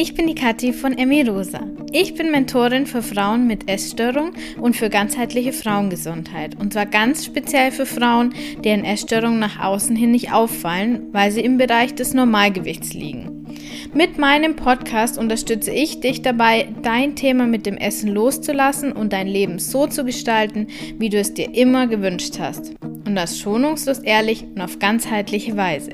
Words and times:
ich 0.00 0.14
bin 0.14 0.28
die 0.28 0.36
Kathi 0.36 0.72
von 0.72 0.96
Emmy 0.96 1.22
Rosa. 1.22 1.58
Ich 1.90 2.14
bin 2.14 2.30
Mentorin 2.30 2.86
für 2.86 3.02
Frauen 3.02 3.48
mit 3.48 3.68
Essstörung 3.68 4.30
und 4.60 4.76
für 4.76 4.90
ganzheitliche 4.90 5.52
Frauengesundheit. 5.52 6.54
Und 6.54 6.72
zwar 6.72 6.86
ganz 6.86 7.24
speziell 7.24 7.72
für 7.72 7.84
Frauen, 7.84 8.32
deren 8.62 8.84
Essstörungen 8.84 9.40
nach 9.40 9.58
außen 9.58 9.96
hin 9.96 10.12
nicht 10.12 10.32
auffallen, 10.32 11.08
weil 11.10 11.32
sie 11.32 11.40
im 11.40 11.58
Bereich 11.58 11.96
des 11.96 12.14
Normalgewichts 12.14 12.94
liegen. 12.94 13.44
Mit 13.92 14.18
meinem 14.18 14.54
Podcast 14.54 15.18
unterstütze 15.18 15.72
ich 15.72 15.98
dich 15.98 16.22
dabei, 16.22 16.68
dein 16.82 17.16
Thema 17.16 17.48
mit 17.48 17.66
dem 17.66 17.76
Essen 17.76 18.14
loszulassen 18.14 18.92
und 18.92 19.12
dein 19.12 19.26
Leben 19.26 19.58
so 19.58 19.88
zu 19.88 20.04
gestalten, 20.04 20.68
wie 20.98 21.08
du 21.08 21.18
es 21.18 21.34
dir 21.34 21.52
immer 21.56 21.88
gewünscht 21.88 22.38
hast. 22.38 22.74
Und 22.82 23.16
das 23.16 23.40
schonungslos 23.40 23.98
ehrlich 23.98 24.44
und 24.44 24.60
auf 24.60 24.78
ganzheitliche 24.78 25.56
Weise. 25.56 25.90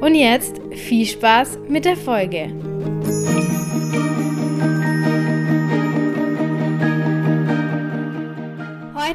Und 0.00 0.14
jetzt 0.14 0.58
viel 0.72 1.04
Spaß 1.04 1.58
mit 1.68 1.84
der 1.84 1.98
Folge. 1.98 2.65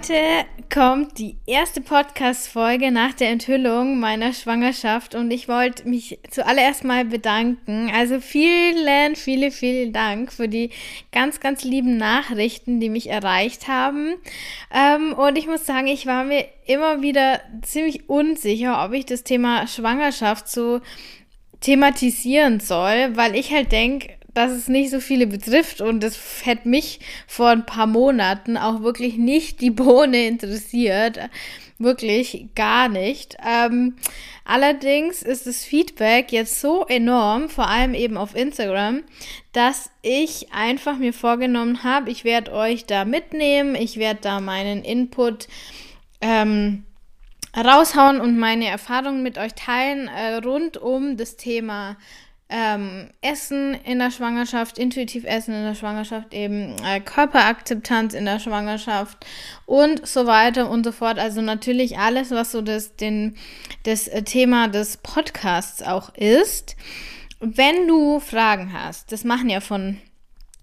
Heute 0.02 0.46
kommt 0.74 1.20
die 1.20 1.38
erste 1.46 1.82
Podcast-Folge 1.82 2.92
nach 2.92 3.14
der 3.14 3.30
Enthüllung 3.30 4.00
meiner 4.00 4.34
Schwangerschaft 4.34 5.16
und 5.16 5.30
ich 5.30 5.48
wollte 5.48 5.88
mich 5.88 6.20
zuallererst 6.30 6.86
mal 6.86 7.06
bedanken. 7.06 7.92
Also 7.94 8.20
vielen, 8.20 9.16
viele, 9.16 9.52
vielen 9.52 9.94
Dank 9.94 10.32
für 10.32 10.48
die 10.48 10.72
ganz, 11.12 11.40
ganz 11.40 11.64
lieben 11.64 11.98
Nachrichten, 11.98 12.80
die 12.80 12.90
mich 12.90 13.10
erreicht 13.10 13.68
haben. 13.68 14.16
Ähm, 14.74 15.14
und 15.14 15.38
ich 15.38 15.46
muss 15.46 15.66
sagen, 15.66 15.88
ich 15.88 16.06
war 16.08 16.24
mir 16.24 16.46
immer 16.66 17.02
wieder 17.02 17.42
ziemlich 17.62 18.10
unsicher, 18.10 18.84
ob 18.84 18.94
ich 18.94 19.06
das 19.06 19.24
Thema 19.24 19.68
Schwangerschaft 19.68 20.50
so 20.50 20.80
thematisieren 21.62 22.60
soll, 22.60 23.16
weil 23.16 23.36
ich 23.36 23.52
halt 23.52 23.72
denke, 23.72 24.10
dass 24.34 24.52
es 24.52 24.68
nicht 24.68 24.90
so 24.90 25.00
viele 25.00 25.28
betrifft 25.28 25.82
und 25.82 26.04
es 26.04 26.46
hätte 26.46 26.68
mich 26.68 27.00
vor 27.28 27.50
ein 27.50 27.66
paar 27.66 27.88
Monaten 27.88 28.58
auch 28.58 28.82
wirklich 28.82 29.18
nicht 29.18 29.62
die 29.62 29.72
Bohne 29.72 30.28
interessiert. 30.28 31.20
Wirklich 31.78 32.50
gar 32.54 32.90
nicht. 32.90 33.38
Ähm, 33.44 33.96
allerdings 34.46 35.24
ist 35.24 35.48
das 35.48 35.64
Feedback 35.64 36.32
jetzt 36.32 36.62
so 36.62 36.86
enorm, 36.86 37.50
vor 37.50 37.68
allem 37.68 37.96
eben 37.96 38.18
auf 38.18 38.36
Instagram, 38.36 39.02
dass 39.52 39.90
ich 40.04 40.54
einfach 40.54 40.98
mir 40.98 41.12
vorgenommen 41.12 41.84
habe, 41.84 42.12
ich 42.12 42.24
werde 42.24 42.54
euch 42.54 42.86
da 42.86 43.04
mitnehmen, 43.04 43.74
ich 43.74 43.98
werde 43.98 44.20
da 44.22 44.40
meinen 44.40 44.84
Input 44.84 45.48
ähm, 46.22 46.84
raushauen 47.56 48.22
und 48.22 48.38
meine 48.38 48.68
Erfahrungen 48.68 49.24
mit 49.24 49.38
euch 49.38 49.54
teilen 49.54 50.08
äh, 50.08 50.36
rund 50.36 50.78
um 50.78 51.18
das 51.18 51.36
Thema 51.36 51.98
ähm, 52.52 53.10
Essen 53.22 53.74
in 53.86 54.00
der 54.00 54.12
Schwangerschaft, 54.12 54.78
intuitiv 54.78 55.24
Essen 55.24 55.54
in 55.54 55.64
der 55.64 55.76
Schwangerschaft, 55.76 56.34
eben 56.34 56.76
äh, 56.86 57.00
Körperakzeptanz 57.00 58.14
in 58.14 58.26
der 58.26 58.40
Schwangerschaft 58.40 59.26
und 59.66 60.06
so 60.06 60.26
weiter 60.28 60.70
und 60.70 60.84
so 60.84 60.92
fort. 60.92 61.18
Also 61.18 61.42
natürlich 61.42 61.98
alles, 61.98 62.32
was 62.32 62.52
so 62.52 62.62
das, 62.62 62.98
den, 62.98 63.38
das 63.84 64.08
äh, 64.10 64.24
Thema 64.24 64.68
des 64.68 64.98
Podcasts 64.98 65.82
auch 65.82 66.14
ist. 66.16 66.76
Wenn 67.40 67.88
du 67.88 68.20
Fragen 68.20 68.74
hast, 68.74 69.12
das 69.14 69.24
machen 69.24 69.50
ja 69.50 69.62
von 69.62 69.98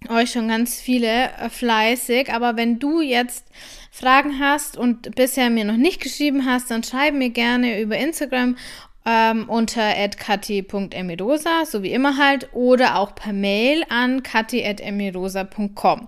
euch 0.07 0.31
schon 0.31 0.47
ganz 0.47 0.79
viele 0.79 1.31
äh, 1.31 1.49
fleißig, 1.49 2.31
aber 2.31 2.55
wenn 2.55 2.79
du 2.79 3.01
jetzt 3.01 3.45
Fragen 3.91 4.39
hast 4.39 4.77
und 4.77 5.15
bisher 5.15 5.49
mir 5.49 5.65
noch 5.65 5.77
nicht 5.77 6.01
geschrieben 6.01 6.45
hast, 6.45 6.71
dann 6.71 6.83
schreib 6.83 7.13
mir 7.13 7.31
gerne 7.31 7.81
über 7.81 7.97
Instagram 7.97 8.55
ähm, 9.05 9.49
unter 9.49 9.91
kathi.emirosa, 10.09 11.65
so 11.65 11.83
wie 11.83 11.91
immer 11.91 12.17
halt, 12.17 12.49
oder 12.53 12.97
auch 12.97 13.15
per 13.15 13.33
Mail 13.33 13.83
an 13.89 14.23
kathi.emirosa.com. 14.23 16.07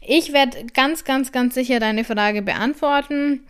Ich 0.00 0.32
werde 0.32 0.66
ganz, 0.72 1.04
ganz, 1.04 1.32
ganz 1.32 1.54
sicher 1.54 1.80
deine 1.80 2.04
Frage 2.04 2.42
beantworten 2.42 3.40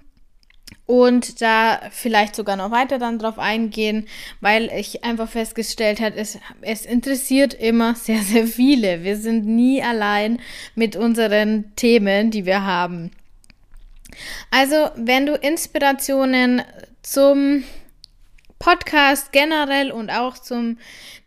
und 0.88 1.42
da 1.42 1.82
vielleicht 1.90 2.34
sogar 2.34 2.56
noch 2.56 2.70
weiter 2.70 2.98
dann 2.98 3.18
drauf 3.18 3.38
eingehen, 3.38 4.08
weil 4.40 4.70
ich 4.74 5.04
einfach 5.04 5.28
festgestellt 5.28 6.00
habe, 6.00 6.16
es, 6.16 6.38
es 6.62 6.86
interessiert 6.86 7.52
immer 7.52 7.94
sehr, 7.94 8.22
sehr 8.22 8.46
viele. 8.46 9.04
Wir 9.04 9.18
sind 9.18 9.44
nie 9.44 9.82
allein 9.82 10.40
mit 10.74 10.96
unseren 10.96 11.76
Themen, 11.76 12.30
die 12.30 12.46
wir 12.46 12.64
haben. 12.64 13.10
Also, 14.50 14.88
wenn 14.96 15.26
du 15.26 15.34
Inspirationen 15.34 16.62
zum 17.02 17.64
Podcast 18.58 19.30
generell 19.30 19.92
und 19.92 20.08
auch 20.08 20.38
zum 20.38 20.78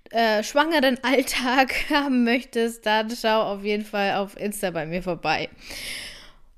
äh, 0.09 0.41
schwangeren 0.41 0.97
Alltag 1.03 1.75
haben 1.91 2.23
möchtest, 2.23 2.87
dann 2.87 3.11
schau 3.11 3.43
auf 3.43 3.63
jeden 3.63 3.85
Fall 3.85 4.15
auf 4.15 4.35
Insta 4.37 4.71
bei 4.71 4.87
mir 4.87 5.03
vorbei. 5.03 5.49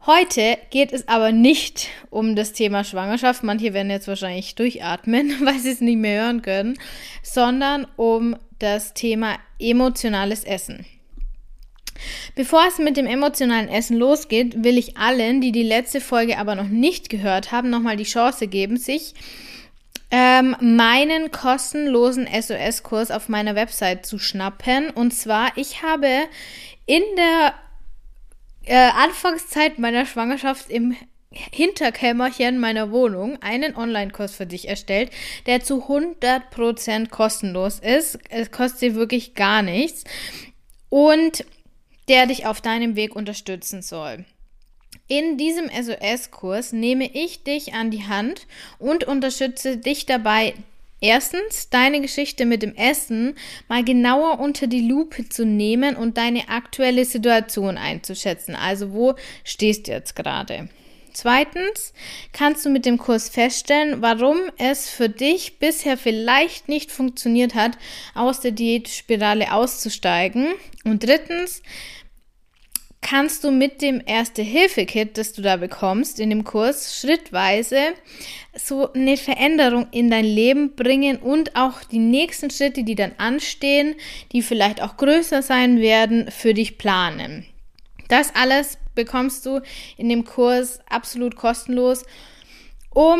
Heute 0.06 0.58
geht 0.70 0.92
es 0.92 1.08
aber 1.08 1.32
nicht 1.32 1.88
um 2.10 2.36
das 2.36 2.52
Thema 2.52 2.84
Schwangerschaft. 2.84 3.42
Manche 3.42 3.74
werden 3.74 3.90
jetzt 3.90 4.10
wahrscheinlich 4.10 4.54
durchatmen, 4.56 5.34
weil 5.46 5.60
sie 5.60 5.72
es 5.72 5.80
nicht 5.80 5.98
mehr 5.98 6.26
hören 6.26 6.42
können, 6.42 6.78
sondern 7.22 7.88
um 7.96 8.36
das 8.60 8.94
Thema 8.94 9.38
emotionales 9.60 10.44
Essen. 10.44 10.86
Bevor 12.36 12.66
es 12.68 12.80
mit 12.80 12.98
dem 12.98 13.06
emotionalen 13.06 13.70
Essen 13.70 13.96
losgeht, 13.98 14.62
will 14.66 14.78
ich 14.78 14.98
allen, 14.98 15.40
die 15.40 15.54
die 15.54 15.64
letzte 15.64 16.02
Folge 16.02 16.38
aber 16.38 16.56
noch 16.56 16.68
nicht 16.68 17.10
gehört 17.10 17.54
haben, 17.54 17.70
nochmal 17.70 17.96
die 17.96 18.04
Chance 18.04 18.48
geben, 18.48 18.76
sich 18.76 19.14
ähm, 20.12 20.58
meinen 20.60 21.32
kostenlosen 21.32 22.28
SOS-Kurs 22.28 23.10
auf 23.10 23.30
meiner 23.30 23.56
Website 23.56 24.06
zu 24.06 24.20
schnappen. 24.20 24.90
Und 24.90 25.14
zwar, 25.14 25.56
ich 25.56 25.82
habe 25.82 26.10
in 26.86 27.04
der 27.16 27.54
äh, 28.66 28.76
Anfangszeit 28.76 29.80
meiner 29.80 30.06
Schwangerschaft 30.06 30.70
im 30.70 30.96
Hinterkämmerchen 31.32 32.60
meiner 32.60 32.92
Wohnung 32.92 33.42
einen 33.42 33.76
Online-Kurs 33.76 34.36
für 34.36 34.46
dich 34.46 34.68
erstellt, 34.68 35.12
der 35.46 35.64
zu 35.64 35.86
100% 35.86 37.10
kostenlos 37.10 37.80
ist. 37.80 38.20
Es 38.30 38.52
kostet 38.52 38.82
dir 38.82 38.96
wirklich 38.96 39.34
gar 39.34 39.62
nichts. 39.62 40.04
Und 40.90 41.46
der 42.08 42.28
dich 42.28 42.46
auf 42.46 42.62
deinem 42.62 42.96
Weg 42.96 43.16
unterstützen 43.16 43.82
soll. 43.82 44.26
In 45.08 45.38
diesem 45.38 45.70
SOS-Kurs 45.70 46.74
nehme 46.74 47.10
ich 47.14 47.44
dich 47.44 47.74
an 47.74 47.92
die 47.92 48.08
Hand 48.08 48.48
und 48.80 49.04
unterstütze 49.04 49.78
dich 49.78 50.06
dabei, 50.06 50.54
erstens 51.04 51.70
deine 51.70 52.02
Geschichte 52.02 52.46
mit 52.46 52.64
dem 52.64 52.76
Essen 52.76 53.36
mal 53.68 53.84
genauer 53.84 54.40
unter 54.40 54.68
die 54.68 54.88
Lupe 54.88 55.28
zu 55.30 55.46
nehmen 55.46 55.96
und 55.96 56.18
deine 56.18 56.50
aktuelle 56.50 57.06
Situation 57.06 57.78
einzuschätzen. 57.78 58.56
Also 58.56 58.94
wo 58.94 59.16
stehst 59.44 59.88
du 59.88 59.92
jetzt 59.92 60.16
gerade? 60.16 60.70
Zweitens 61.12 61.94
kannst 62.32 62.66
du 62.66 62.70
mit 62.70 62.86
dem 62.86 62.98
Kurs 62.98 63.30
feststellen, 63.30 64.02
warum 64.02 64.38
es 64.58 64.90
für 64.90 65.10
dich 65.10 65.60
bisher 65.60 65.96
vielleicht 65.96 66.70
nicht 66.70 66.92
funktioniert 66.92 67.54
hat, 67.54 67.78
aus 68.16 68.40
der 68.40 68.52
Diätspirale 68.52 69.54
auszusteigen. 69.54 70.48
Und 70.86 71.04
drittens 71.04 71.62
kannst 73.04 73.44
du 73.44 73.52
mit 73.52 73.82
dem 73.82 74.02
Erste-Hilfe-Kit, 74.04 75.18
das 75.18 75.34
du 75.34 75.44
da 75.44 75.58
bekommst 75.58 76.20
in 76.20 76.32
dem 76.32 76.44
Kurs, 76.44 77.00
schrittweise 77.00 77.94
so 78.56 78.92
eine 78.94 79.18
Veränderung 79.18 79.88
in 79.92 80.10
dein 80.10 80.26
Leben 80.26 80.76
bringen 80.76 81.18
und 81.18 81.56
auch 81.56 81.84
die 81.84 82.00
nächsten 82.00 82.50
Schritte, 82.50 82.84
die 82.84 82.96
dann 82.96 83.12
anstehen, 83.18 83.96
die 84.32 84.42
vielleicht 84.42 84.82
auch 84.82 84.98
größer 84.98 85.44
sein 85.44 85.80
werden, 85.80 86.32
für 86.32 86.54
dich 86.54 86.78
planen. 86.78 87.46
Das 88.08 88.34
alles 88.36 88.78
bekommst 88.96 89.46
du 89.46 89.62
in 89.98 90.10
dem 90.10 90.24
Kurs 90.24 90.80
absolut 90.90 91.36
kostenlos, 91.36 92.04
um 92.90 93.20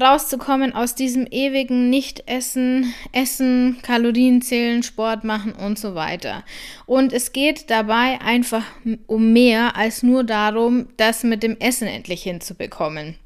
rauszukommen 0.00 0.74
aus 0.74 0.94
diesem 0.94 1.26
ewigen 1.30 1.90
Nicht-Essen, 1.90 2.94
Essen, 3.12 3.78
Kalorien 3.82 4.40
zählen, 4.40 4.82
Sport 4.82 5.24
machen 5.24 5.52
und 5.52 5.78
so 5.78 5.94
weiter. 5.94 6.44
Und 6.86 7.12
es 7.12 7.32
geht 7.32 7.70
dabei 7.70 8.20
einfach 8.20 8.64
um 9.06 9.32
mehr 9.32 9.76
als 9.76 10.02
nur 10.02 10.24
darum, 10.24 10.88
das 10.96 11.24
mit 11.24 11.42
dem 11.42 11.58
Essen 11.58 11.88
endlich 11.88 12.22
hinzubekommen. 12.22 13.16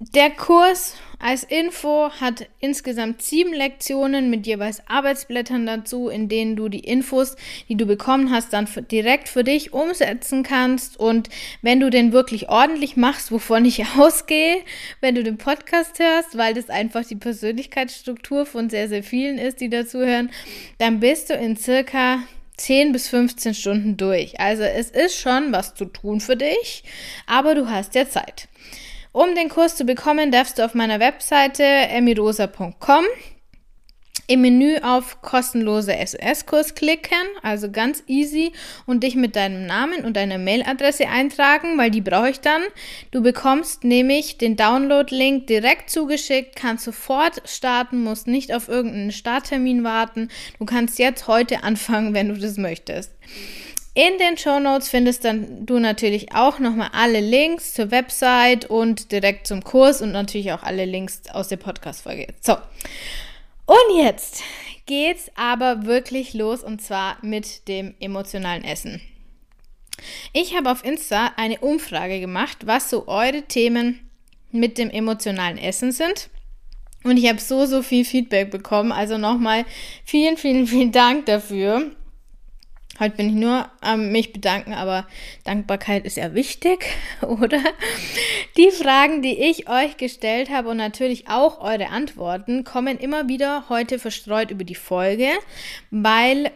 Der 0.00 0.30
Kurs 0.30 0.94
als 1.24 1.42
Info 1.42 2.10
hat 2.20 2.48
insgesamt 2.60 3.22
sieben 3.22 3.54
Lektionen 3.54 4.28
mit 4.28 4.46
jeweils 4.46 4.86
Arbeitsblättern 4.88 5.64
dazu, 5.64 6.10
in 6.10 6.28
denen 6.28 6.54
du 6.54 6.68
die 6.68 6.80
Infos, 6.80 7.36
die 7.66 7.76
du 7.76 7.86
bekommen 7.86 8.30
hast, 8.30 8.52
dann 8.52 8.68
direkt 8.90 9.30
für 9.30 9.42
dich 9.42 9.72
umsetzen 9.72 10.42
kannst. 10.42 11.00
Und 11.00 11.30
wenn 11.62 11.80
du 11.80 11.88
den 11.88 12.12
wirklich 12.12 12.50
ordentlich 12.50 12.98
machst, 12.98 13.32
wovon 13.32 13.64
ich 13.64 13.82
ausgehe, 13.98 14.58
wenn 15.00 15.14
du 15.14 15.22
den 15.22 15.38
Podcast 15.38 15.98
hörst, 15.98 16.36
weil 16.36 16.52
das 16.52 16.68
einfach 16.68 17.06
die 17.06 17.16
Persönlichkeitsstruktur 17.16 18.44
von 18.44 18.68
sehr, 18.68 18.90
sehr 18.90 19.02
vielen 19.02 19.38
ist, 19.38 19.62
die 19.62 19.70
dazuhören, 19.70 20.30
dann 20.76 21.00
bist 21.00 21.30
du 21.30 21.34
in 21.34 21.56
circa 21.56 22.18
10 22.58 22.92
bis 22.92 23.08
15 23.08 23.54
Stunden 23.54 23.96
durch. 23.96 24.38
Also 24.38 24.62
es 24.62 24.90
ist 24.90 25.18
schon 25.18 25.52
was 25.52 25.74
zu 25.74 25.86
tun 25.86 26.20
für 26.20 26.36
dich, 26.36 26.84
aber 27.26 27.54
du 27.54 27.70
hast 27.70 27.94
ja 27.94 28.06
Zeit. 28.06 28.46
Um 29.14 29.36
den 29.36 29.48
Kurs 29.48 29.76
zu 29.76 29.84
bekommen, 29.84 30.32
darfst 30.32 30.58
du 30.58 30.64
auf 30.64 30.74
meiner 30.74 30.98
Webseite 30.98 31.62
emirosa.com 31.62 33.04
im 34.26 34.40
Menü 34.40 34.78
auf 34.82 35.22
kostenlose 35.22 35.94
SOS-Kurs 36.04 36.74
klicken, 36.74 37.24
also 37.40 37.70
ganz 37.70 38.02
easy, 38.08 38.50
und 38.86 39.04
dich 39.04 39.14
mit 39.14 39.36
deinem 39.36 39.66
Namen 39.66 40.04
und 40.04 40.16
deiner 40.16 40.38
Mailadresse 40.38 41.06
eintragen, 41.08 41.78
weil 41.78 41.92
die 41.92 42.00
brauche 42.00 42.30
ich 42.30 42.40
dann. 42.40 42.62
Du 43.12 43.22
bekommst 43.22 43.84
nämlich 43.84 44.36
den 44.36 44.56
Download-Link 44.56 45.46
direkt 45.46 45.90
zugeschickt, 45.90 46.56
kannst 46.56 46.84
sofort 46.84 47.40
starten, 47.44 48.02
musst 48.02 48.26
nicht 48.26 48.52
auf 48.52 48.68
irgendeinen 48.68 49.12
Starttermin 49.12 49.84
warten. 49.84 50.28
Du 50.58 50.64
kannst 50.64 50.98
jetzt 50.98 51.28
heute 51.28 51.62
anfangen, 51.62 52.14
wenn 52.14 52.30
du 52.30 52.36
das 52.36 52.56
möchtest. 52.56 53.12
In 53.94 54.18
den 54.18 54.36
Show 54.36 54.58
Notes 54.58 54.88
findest 54.88 55.24
dann 55.24 55.66
du 55.66 55.78
natürlich 55.78 56.34
auch 56.34 56.58
nochmal 56.58 56.90
alle 56.92 57.20
Links 57.20 57.74
zur 57.74 57.92
Website 57.92 58.68
und 58.68 59.12
direkt 59.12 59.46
zum 59.46 59.62
Kurs 59.62 60.02
und 60.02 60.10
natürlich 60.10 60.50
auch 60.50 60.64
alle 60.64 60.84
Links 60.84 61.22
aus 61.32 61.46
der 61.46 61.58
Podcast-Folge. 61.58 62.26
So. 62.40 62.54
Und 63.66 63.96
jetzt 63.96 64.42
geht's 64.86 65.30
aber 65.36 65.86
wirklich 65.86 66.34
los 66.34 66.64
und 66.64 66.82
zwar 66.82 67.18
mit 67.22 67.68
dem 67.68 67.94
emotionalen 68.00 68.64
Essen. 68.64 69.00
Ich 70.32 70.56
habe 70.56 70.72
auf 70.72 70.84
Insta 70.84 71.32
eine 71.36 71.60
Umfrage 71.60 72.18
gemacht, 72.18 72.66
was 72.66 72.90
so 72.90 73.06
eure 73.06 73.42
Themen 73.42 74.10
mit 74.50 74.76
dem 74.76 74.90
emotionalen 74.90 75.56
Essen 75.56 75.92
sind. 75.92 76.30
Und 77.04 77.16
ich 77.16 77.28
habe 77.28 77.40
so, 77.40 77.64
so 77.66 77.82
viel 77.82 78.04
Feedback 78.04 78.50
bekommen. 78.50 78.90
Also 78.90 79.18
nochmal 79.18 79.64
vielen, 80.04 80.36
vielen, 80.36 80.66
vielen 80.66 80.90
Dank 80.90 81.26
dafür. 81.26 81.92
Heute 83.00 83.16
bin 83.16 83.28
ich 83.28 83.34
nur 83.34 83.68
am 83.80 84.12
mich 84.12 84.32
bedanken, 84.32 84.72
aber 84.72 85.06
Dankbarkeit 85.42 86.04
ist 86.04 86.16
ja 86.16 86.32
wichtig, 86.32 86.86
oder? 87.22 87.60
Die 88.56 88.70
Fragen, 88.70 89.20
die 89.20 89.36
ich 89.36 89.68
euch 89.68 89.96
gestellt 89.96 90.48
habe 90.48 90.68
und 90.68 90.76
natürlich 90.76 91.28
auch 91.28 91.60
eure 91.60 91.88
Antworten, 91.88 92.62
kommen 92.62 92.98
immer 92.98 93.28
wieder 93.28 93.64
heute 93.68 93.98
verstreut 93.98 94.52
über 94.52 94.62
die 94.62 94.76
Folge, 94.76 95.28
weil 95.90 96.52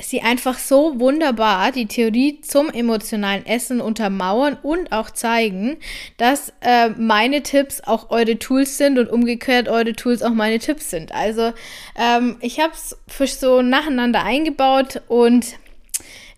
sie 0.00 0.22
einfach 0.22 0.58
so 0.58 0.98
wunderbar 0.98 1.72
die 1.72 1.86
Theorie 1.86 2.40
zum 2.40 2.70
emotionalen 2.70 3.44
Essen 3.46 3.80
untermauern 3.80 4.56
und 4.62 4.92
auch 4.92 5.10
zeigen, 5.10 5.76
dass 6.16 6.52
äh, 6.60 6.88
meine 6.90 7.42
Tipps 7.42 7.82
auch 7.82 8.10
eure 8.10 8.38
Tools 8.38 8.78
sind 8.78 8.98
und 8.98 9.10
umgekehrt 9.10 9.68
eure 9.68 9.92
Tools 9.92 10.22
auch 10.22 10.30
meine 10.30 10.58
Tipps 10.58 10.90
sind. 10.90 11.12
Also 11.12 11.52
ähm, 11.96 12.38
ich 12.40 12.60
habe 12.60 12.72
es 12.72 12.96
für 13.06 13.26
so 13.26 13.62
nacheinander 13.62 14.24
eingebaut 14.24 15.02
und 15.08 15.54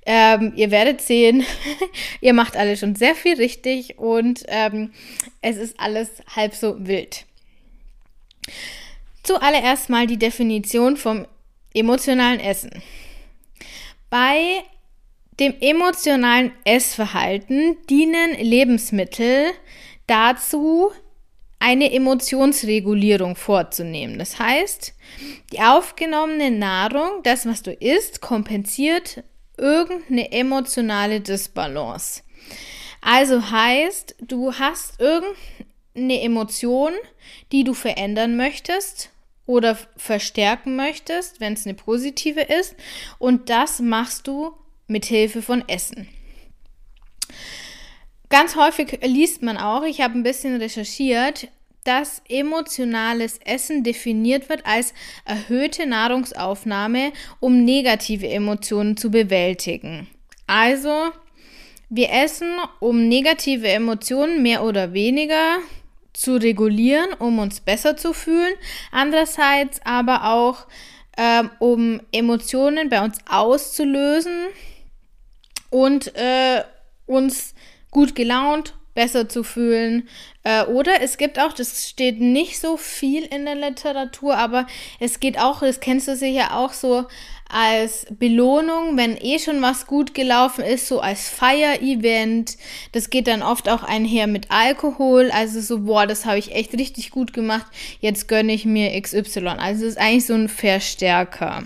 ähm, 0.06 0.52
ihr 0.56 0.70
werdet 0.70 1.00
sehen, 1.00 1.44
ihr 2.20 2.34
macht 2.34 2.56
alle 2.56 2.76
schon 2.76 2.94
sehr 2.94 3.14
viel 3.14 3.36
richtig 3.36 3.98
und 3.98 4.44
ähm, 4.48 4.92
es 5.40 5.56
ist 5.56 5.78
alles 5.80 6.10
halb 6.34 6.54
so 6.54 6.76
wild. 6.78 7.24
Zuallererst 9.22 9.88
mal 9.88 10.06
die 10.06 10.18
Definition 10.18 10.96
vom 10.96 11.26
emotionalen 11.72 12.40
Essen. 12.40 12.82
Bei 14.10 14.62
dem 15.40 15.54
emotionalen 15.60 16.52
Essverhalten 16.64 17.76
dienen 17.88 18.34
Lebensmittel 18.38 19.50
dazu, 20.06 20.92
eine 21.58 21.92
Emotionsregulierung 21.92 23.36
vorzunehmen. 23.36 24.18
Das 24.18 24.38
heißt, 24.38 24.94
die 25.50 25.60
aufgenommene 25.60 26.50
Nahrung, 26.50 27.22
das, 27.22 27.46
was 27.46 27.62
du 27.62 27.72
isst, 27.72 28.20
kompensiert 28.20 29.24
irgendeine 29.64 30.30
emotionale 30.30 31.22
Disbalance. 31.22 32.22
Also 33.00 33.50
heißt, 33.50 34.16
du 34.20 34.52
hast 34.52 35.00
irgendeine 35.00 36.20
Emotion, 36.20 36.92
die 37.50 37.64
du 37.64 37.72
verändern 37.72 38.36
möchtest 38.36 39.08
oder 39.46 39.78
verstärken 39.96 40.76
möchtest, 40.76 41.40
wenn 41.40 41.54
es 41.54 41.64
eine 41.64 41.74
positive 41.74 42.42
ist, 42.42 42.76
und 43.18 43.48
das 43.48 43.80
machst 43.80 44.26
du 44.26 44.52
mit 44.86 45.06
Hilfe 45.06 45.40
von 45.40 45.66
Essen. 45.66 46.08
Ganz 48.28 48.56
häufig 48.56 48.98
liest 49.02 49.42
man 49.42 49.56
auch, 49.56 49.84
ich 49.84 50.02
habe 50.02 50.18
ein 50.18 50.22
bisschen 50.22 50.56
recherchiert, 50.56 51.48
dass 51.84 52.22
emotionales 52.28 53.38
Essen 53.44 53.84
definiert 53.84 54.48
wird 54.48 54.64
als 54.66 54.94
erhöhte 55.24 55.86
Nahrungsaufnahme, 55.86 57.12
um 57.40 57.64
negative 57.64 58.28
Emotionen 58.28 58.96
zu 58.96 59.10
bewältigen. 59.10 60.08
Also, 60.46 61.12
wir 61.90 62.10
essen, 62.10 62.50
um 62.80 63.08
negative 63.08 63.68
Emotionen 63.68 64.42
mehr 64.42 64.64
oder 64.64 64.92
weniger 64.94 65.58
zu 66.14 66.36
regulieren, 66.36 67.12
um 67.18 67.38
uns 67.38 67.60
besser 67.60 67.96
zu 67.96 68.12
fühlen. 68.12 68.54
Andererseits 68.90 69.80
aber 69.84 70.32
auch, 70.32 70.66
ähm, 71.16 71.50
um 71.58 72.00
Emotionen 72.12 72.88
bei 72.88 73.04
uns 73.04 73.18
auszulösen 73.28 74.46
und 75.70 76.14
äh, 76.16 76.62
uns 77.06 77.54
gut 77.90 78.14
gelaunt, 78.14 78.74
besser 78.94 79.28
zu 79.28 79.42
fühlen. 79.42 80.08
Äh, 80.42 80.64
oder 80.64 81.02
es 81.02 81.18
gibt 81.18 81.38
auch, 81.38 81.52
das 81.52 81.88
steht 81.88 82.20
nicht 82.20 82.60
so 82.60 82.76
viel 82.76 83.24
in 83.24 83.44
der 83.44 83.56
Literatur, 83.56 84.36
aber 84.36 84.66
es 85.00 85.20
geht 85.20 85.38
auch, 85.38 85.60
das 85.60 85.80
kennst 85.80 86.08
du 86.08 86.16
sicher 86.16 86.56
auch 86.56 86.72
so 86.72 87.06
als 87.48 88.06
Belohnung, 88.10 88.96
wenn 88.96 89.16
eh 89.16 89.38
schon 89.38 89.62
was 89.62 89.86
gut 89.86 90.14
gelaufen 90.14 90.64
ist, 90.64 90.88
so 90.88 91.00
als 91.00 91.28
Feier-Event. 91.28 92.56
Das 92.92 93.10
geht 93.10 93.28
dann 93.28 93.42
oft 93.42 93.68
auch 93.68 93.82
einher 93.82 94.26
mit 94.26 94.50
Alkohol. 94.50 95.30
Also 95.30 95.60
so, 95.60 95.80
boah, 95.80 96.06
das 96.06 96.24
habe 96.24 96.38
ich 96.38 96.52
echt 96.52 96.72
richtig 96.74 97.10
gut 97.10 97.32
gemacht. 97.32 97.66
Jetzt 98.00 98.28
gönne 98.28 98.52
ich 98.52 98.64
mir 98.64 99.00
XY. 99.00 99.46
Also 99.58 99.84
es 99.84 99.92
ist 99.92 99.98
eigentlich 99.98 100.26
so 100.26 100.34
ein 100.34 100.48
Verstärker. 100.48 101.62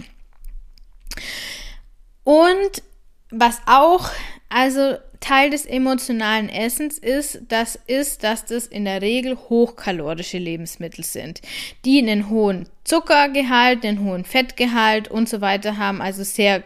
Und 2.24 2.82
was 3.30 3.60
auch, 3.66 4.10
also 4.48 4.96
Teil 5.20 5.50
des 5.50 5.66
emotionalen 5.66 6.48
Essens 6.48 6.98
ist, 6.98 7.40
das 7.48 7.78
ist, 7.86 8.24
dass 8.24 8.44
das 8.44 8.66
in 8.66 8.84
der 8.84 9.02
Regel 9.02 9.36
hochkalorische 9.36 10.38
Lebensmittel 10.38 11.04
sind, 11.04 11.40
die 11.84 11.98
einen 11.98 12.30
hohen 12.30 12.68
Zuckergehalt, 12.84 13.84
einen 13.84 14.04
hohen 14.04 14.24
Fettgehalt 14.24 15.08
und 15.08 15.28
so 15.28 15.40
weiter 15.40 15.76
haben, 15.76 16.00
also 16.00 16.22
sehr 16.24 16.62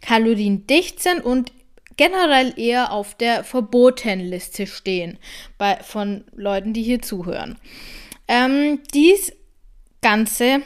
kaloriendicht 0.00 1.02
sind 1.02 1.24
und 1.24 1.52
generell 1.96 2.54
eher 2.56 2.92
auf 2.92 3.14
der 3.14 3.44
Verbotenliste 3.44 4.66
stehen 4.66 5.18
bei, 5.58 5.76
von 5.82 6.24
Leuten, 6.34 6.72
die 6.72 6.82
hier 6.82 7.02
zuhören. 7.02 7.58
Ähm, 8.28 8.80
dies 8.94 9.32
Ganze 10.00 10.62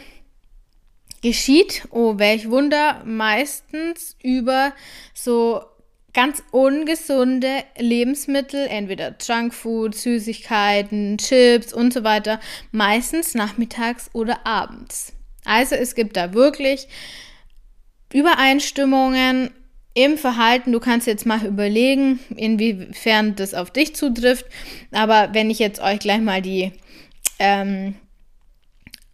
geschieht, 1.22 1.88
oh 1.90 2.18
welch 2.18 2.48
Wunder, 2.50 3.02
meistens 3.04 4.16
über 4.22 4.72
so 5.12 5.62
ganz 6.16 6.42
ungesunde 6.50 7.62
Lebensmittel, 7.76 8.66
entweder 8.68 9.14
Junkfood, 9.20 9.94
Süßigkeiten, 9.94 11.18
Chips 11.18 11.74
und 11.74 11.92
so 11.92 12.04
weiter, 12.04 12.40
meistens 12.72 13.34
nachmittags 13.34 14.08
oder 14.14 14.46
abends. 14.46 15.12
Also 15.44 15.74
es 15.74 15.94
gibt 15.94 16.16
da 16.16 16.32
wirklich 16.32 16.88
Übereinstimmungen 18.14 19.50
im 19.92 20.16
Verhalten. 20.16 20.72
Du 20.72 20.80
kannst 20.80 21.06
jetzt 21.06 21.26
mal 21.26 21.44
überlegen, 21.44 22.18
inwiefern 22.34 23.36
das 23.36 23.52
auf 23.52 23.70
dich 23.70 23.94
zutrifft. 23.94 24.46
Aber 24.92 25.34
wenn 25.34 25.50
ich 25.50 25.58
jetzt 25.58 25.82
euch 25.82 25.98
gleich 25.98 26.22
mal 26.22 26.40
die 26.40 26.72
ähm, 27.38 27.94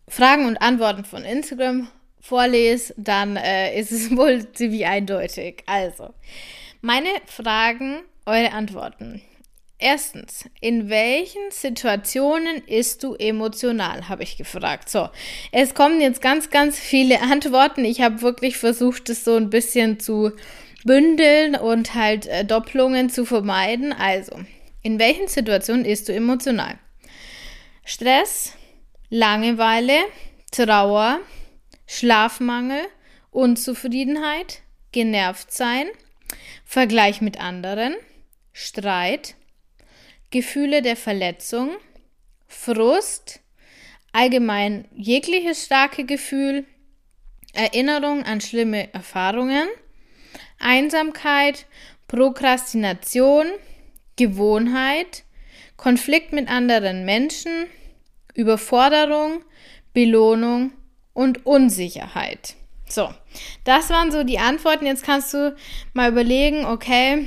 Fragen 0.07 0.47
und 0.47 0.63
Antworten 0.63 1.05
von 1.05 1.25
Instagram 1.25 1.89
vorlese, 2.21 2.95
dann 2.97 3.37
äh, 3.37 3.77
ist 3.77 3.91
es 3.91 4.17
wohl 4.17 4.53
ziemlich 4.53 4.87
eindeutig. 4.87 5.65
Also, 5.67 6.15
meine 6.83 7.09
Fragen, 7.27 8.03
eure 8.27 8.53
Antworten. 8.53 9.23
Erstens, 9.79 10.49
in 10.61 10.91
welchen 10.91 11.51
Situationen 11.51 12.59
isst 12.67 13.03
du 13.03 13.15
emotional, 13.15 14.09
habe 14.09 14.23
ich 14.25 14.37
gefragt. 14.37 14.89
So, 14.89 15.09
es 15.51 15.75
kommen 15.75 16.01
jetzt 16.01 16.21
ganz, 16.21 16.51
ganz 16.51 16.79
viele 16.79 17.21
Antworten. 17.23 17.85
Ich 17.85 18.01
habe 18.01 18.21
wirklich 18.21 18.59
versucht, 18.59 19.09
es 19.09 19.25
so 19.25 19.37
ein 19.37 19.49
bisschen 19.49 19.99
zu 19.99 20.33
bündeln 20.85 21.55
und 21.55 21.95
halt 21.95 22.27
äh, 22.27 22.45
Doppelungen 22.45 23.11
zu 23.11 23.25
vermeiden. 23.25 23.93
Also, 23.93 24.41
in 24.83 24.99
welchen 24.99 25.29
Situationen 25.29 25.85
isst 25.85 26.09
du 26.09 26.13
emotional? 26.13 26.79
Stress, 27.85 28.55
Langeweile, 29.09 29.99
Trauer, 30.51 31.21
Schlafmangel, 31.87 32.83
Unzufriedenheit, 33.31 34.63
genervt 34.91 35.53
sein, 35.53 35.87
Vergleich 36.65 37.21
mit 37.21 37.41
anderen, 37.41 37.95
Streit, 38.53 39.35
Gefühle 40.31 40.83
der 40.83 40.97
Verletzung, 40.97 41.71
Frust, 42.47 43.41
allgemein 44.13 44.87
jegliches 44.95 45.65
starke 45.65 46.05
Gefühl, 46.05 46.65
Erinnerung 47.53 48.23
an 48.23 48.41
schlimme 48.41 48.93
Erfahrungen, 48.95 49.69
Einsamkeit, 50.59 51.67
Prokrastination, 52.09 53.47
Gewohnheit, 54.17 55.25
Konflikt 55.77 56.33
mit 56.33 56.49
anderen 56.49 57.05
Menschen, 57.05 57.67
Überforderung, 58.35 59.43
Belohnung 59.93 60.73
und 61.13 61.45
Unsicherheit. 61.45 62.55
So, 62.93 63.09
das 63.65 63.89
waren 63.89 64.13
so 64.13 64.23
die 64.23 64.39
Antworten. 64.39 64.85
Jetzt 64.85 65.05
kannst 65.05 65.33
du 65.33 65.57
mal 65.95 66.11
überlegen, 66.11 66.67
okay, 66.67 67.27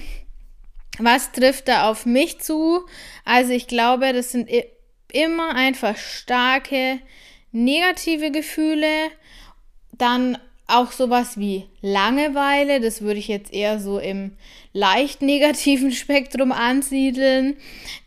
was 0.99 1.31
trifft 1.31 1.67
da 1.67 1.89
auf 1.89 2.05
mich 2.05 2.39
zu? 2.39 2.85
Also 3.23 3.51
ich 3.51 3.67
glaube, 3.67 4.13
das 4.13 4.31
sind 4.31 4.47
immer 5.11 5.55
einfach 5.55 5.97
starke 5.97 6.99
negative 7.51 8.29
Gefühle. 8.29 9.09
Dann 9.91 10.37
auch 10.67 10.91
sowas 10.91 11.39
wie 11.39 11.67
Langeweile, 11.81 12.79
das 12.79 13.01
würde 13.01 13.19
ich 13.19 13.27
jetzt 13.27 13.51
eher 13.51 13.79
so 13.79 13.97
im 13.97 14.37
leicht 14.75 15.21
negativen 15.21 15.91
Spektrum 16.03 16.51
ansiedeln. 16.51 17.55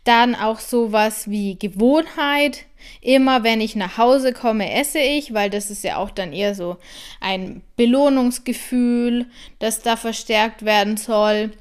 Dann 0.05 0.35
auch 0.35 0.59
sowas 0.59 1.29
wie 1.29 1.57
Gewohnheit. 1.57 2.65
Immer 3.01 3.43
wenn 3.43 3.59
ich 3.59 3.75
nach 3.75 3.97
Hause 3.97 4.31
komme, 4.31 4.71
esse 4.71 4.99
ich, 4.99 5.33
weil 5.33 5.49
das 5.49 5.69
ist 5.69 5.83
ja 5.83 5.97
auch 5.97 6.11
dann 6.11 6.31
eher 6.31 6.55
so 6.55 6.77
ein 7.19 7.61
Belohnungsgefühl, 7.75 9.25
das 9.57 9.81
da 9.81 9.97
verstärkt 9.97 10.63
werden 10.63 10.95
soll. 10.95 11.51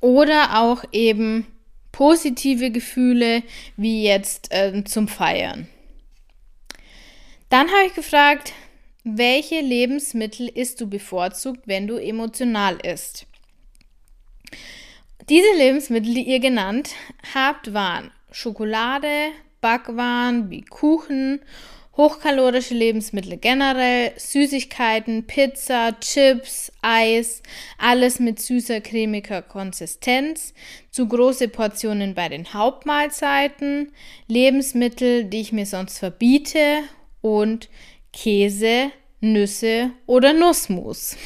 Oder 0.00 0.60
auch 0.62 0.84
eben 0.92 1.46
positive 1.92 2.70
Gefühle, 2.70 3.42
wie 3.76 4.04
jetzt 4.04 4.52
äh, 4.52 4.84
zum 4.84 5.08
Feiern. 5.08 5.68
Dann 7.48 7.68
habe 7.68 7.86
ich 7.86 7.94
gefragt, 7.94 8.52
welche 9.04 9.60
Lebensmittel 9.60 10.48
isst 10.48 10.80
du 10.80 10.88
bevorzugt, 10.88 11.60
wenn 11.66 11.86
du 11.86 11.96
emotional 11.96 12.76
isst? 12.76 13.26
Diese 15.28 15.56
Lebensmittel, 15.58 16.14
die 16.14 16.22
ihr 16.22 16.38
genannt 16.38 16.90
habt, 17.34 17.74
waren 17.74 18.12
Schokolade, 18.30 19.30
Backwaren 19.60 20.50
wie 20.50 20.62
Kuchen, 20.62 21.40
hochkalorische 21.96 22.74
Lebensmittel 22.74 23.36
generell, 23.36 24.12
Süßigkeiten, 24.16 25.26
Pizza, 25.26 25.98
Chips, 25.98 26.70
Eis, 26.80 27.42
alles 27.76 28.20
mit 28.20 28.38
süßer, 28.38 28.80
cremiger 28.80 29.42
Konsistenz, 29.42 30.54
zu 30.92 31.08
große 31.08 31.48
Portionen 31.48 32.14
bei 32.14 32.28
den 32.28 32.54
Hauptmahlzeiten, 32.54 33.90
Lebensmittel, 34.28 35.24
die 35.24 35.40
ich 35.40 35.50
mir 35.50 35.66
sonst 35.66 35.98
verbiete 35.98 36.84
und 37.20 37.68
Käse, 38.12 38.92
Nüsse 39.20 39.90
oder 40.06 40.32
Nussmus. 40.32 41.16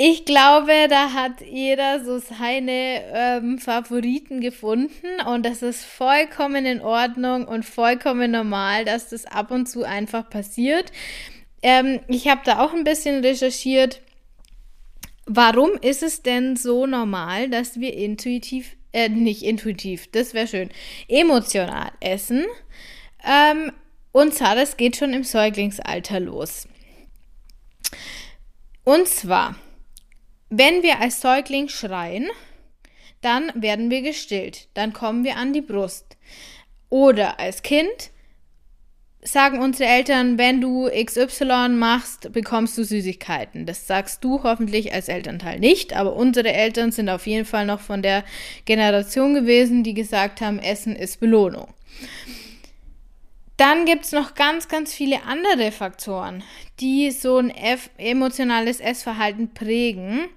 Ich 0.00 0.24
glaube, 0.24 0.86
da 0.88 1.12
hat 1.12 1.40
jeder 1.40 2.04
so 2.04 2.20
seine 2.20 3.02
ähm, 3.12 3.58
Favoriten 3.58 4.40
gefunden 4.40 5.20
und 5.26 5.44
das 5.44 5.60
ist 5.60 5.84
vollkommen 5.84 6.66
in 6.66 6.80
Ordnung 6.80 7.48
und 7.48 7.64
vollkommen 7.64 8.30
normal, 8.30 8.84
dass 8.84 9.08
das 9.08 9.26
ab 9.26 9.50
und 9.50 9.68
zu 9.68 9.82
einfach 9.82 10.30
passiert. 10.30 10.92
Ähm, 11.62 11.98
ich 12.06 12.28
habe 12.28 12.42
da 12.44 12.64
auch 12.64 12.74
ein 12.74 12.84
bisschen 12.84 13.24
recherchiert. 13.24 14.00
Warum 15.26 15.72
ist 15.82 16.04
es 16.04 16.22
denn 16.22 16.54
so 16.54 16.86
normal, 16.86 17.50
dass 17.50 17.80
wir 17.80 17.92
intuitiv, 17.92 18.76
äh, 18.92 19.08
nicht 19.08 19.42
intuitiv, 19.42 20.08
das 20.12 20.32
wäre 20.32 20.46
schön, 20.46 20.70
emotional 21.08 21.90
essen? 21.98 22.44
Ähm, 23.26 23.72
und 24.12 24.32
zwar, 24.32 24.54
das 24.54 24.76
geht 24.76 24.94
schon 24.94 25.12
im 25.12 25.24
Säuglingsalter 25.24 26.20
los. 26.20 26.68
Und 28.84 29.08
zwar, 29.08 29.56
wenn 30.50 30.82
wir 30.82 31.00
als 31.00 31.20
Säugling 31.20 31.68
schreien, 31.68 32.28
dann 33.20 33.50
werden 33.54 33.90
wir 33.90 34.02
gestillt, 34.02 34.68
dann 34.74 34.92
kommen 34.92 35.24
wir 35.24 35.36
an 35.36 35.52
die 35.52 35.60
Brust. 35.60 36.16
Oder 36.88 37.38
als 37.38 37.62
Kind 37.62 38.10
sagen 39.22 39.60
unsere 39.60 39.90
Eltern, 39.90 40.38
wenn 40.38 40.60
du 40.60 40.88
XY 40.88 41.70
machst, 41.70 42.32
bekommst 42.32 42.78
du 42.78 42.84
Süßigkeiten. 42.84 43.66
Das 43.66 43.86
sagst 43.86 44.22
du 44.24 44.42
hoffentlich 44.42 44.92
als 44.94 45.08
Elternteil 45.08 45.58
nicht, 45.58 45.94
aber 45.94 46.14
unsere 46.14 46.52
Eltern 46.52 46.92
sind 46.92 47.08
auf 47.08 47.26
jeden 47.26 47.44
Fall 47.44 47.66
noch 47.66 47.80
von 47.80 48.00
der 48.00 48.24
Generation 48.64 49.34
gewesen, 49.34 49.82
die 49.82 49.94
gesagt 49.94 50.40
haben, 50.40 50.60
Essen 50.60 50.94
ist 50.94 51.20
Belohnung. 51.20 51.74
Dann 53.56 53.86
gibt 53.86 54.04
es 54.04 54.12
noch 54.12 54.34
ganz, 54.34 54.68
ganz 54.68 54.94
viele 54.94 55.24
andere 55.24 55.72
Faktoren, 55.72 56.44
die 56.78 57.10
so 57.10 57.38
ein 57.38 57.52
emotionales 57.98 58.78
Essverhalten 58.78 59.52
prägen. 59.52 60.28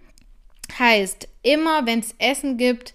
Heißt, 0.79 1.27
immer 1.43 1.85
wenn 1.85 1.99
es 1.99 2.15
Essen 2.19 2.57
gibt, 2.57 2.93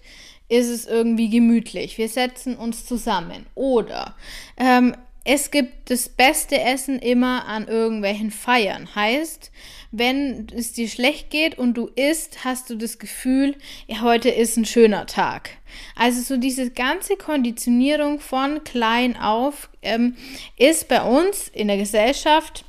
ist 0.49 0.69
es 0.69 0.85
irgendwie 0.85 1.29
gemütlich. 1.29 1.97
Wir 1.97 2.09
setzen 2.09 2.55
uns 2.55 2.85
zusammen. 2.85 3.45
Oder 3.55 4.15
ähm, 4.57 4.95
es 5.25 5.51
gibt 5.51 5.89
das 5.89 6.07
beste 6.07 6.59
Essen 6.61 6.99
immer 6.99 7.45
an 7.47 7.67
irgendwelchen 7.67 8.31
Feiern. 8.31 8.95
Heißt, 8.95 9.51
wenn 9.91 10.47
es 10.55 10.71
dir 10.71 10.87
schlecht 10.87 11.29
geht 11.31 11.57
und 11.57 11.73
du 11.73 11.87
isst, 11.87 12.45
hast 12.45 12.69
du 12.69 12.75
das 12.75 12.97
Gefühl, 12.97 13.55
ja, 13.87 14.01
heute 14.01 14.29
ist 14.29 14.55
ein 14.55 14.65
schöner 14.65 15.05
Tag. 15.05 15.49
Also 15.95 16.21
so 16.21 16.37
diese 16.37 16.71
ganze 16.71 17.17
Konditionierung 17.17 18.21
von 18.21 18.63
klein 18.63 19.17
auf 19.17 19.69
ähm, 19.81 20.15
ist 20.57 20.87
bei 20.87 21.01
uns 21.01 21.49
in 21.49 21.67
der 21.67 21.77
Gesellschaft 21.77 22.63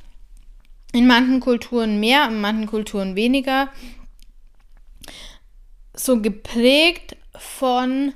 in 0.91 1.07
manchen 1.07 1.39
Kulturen 1.39 1.99
mehr, 1.99 2.27
in 2.27 2.41
manchen 2.41 2.67
Kulturen 2.67 3.15
weniger 3.15 3.69
so 5.99 6.21
geprägt 6.21 7.17
von 7.37 8.13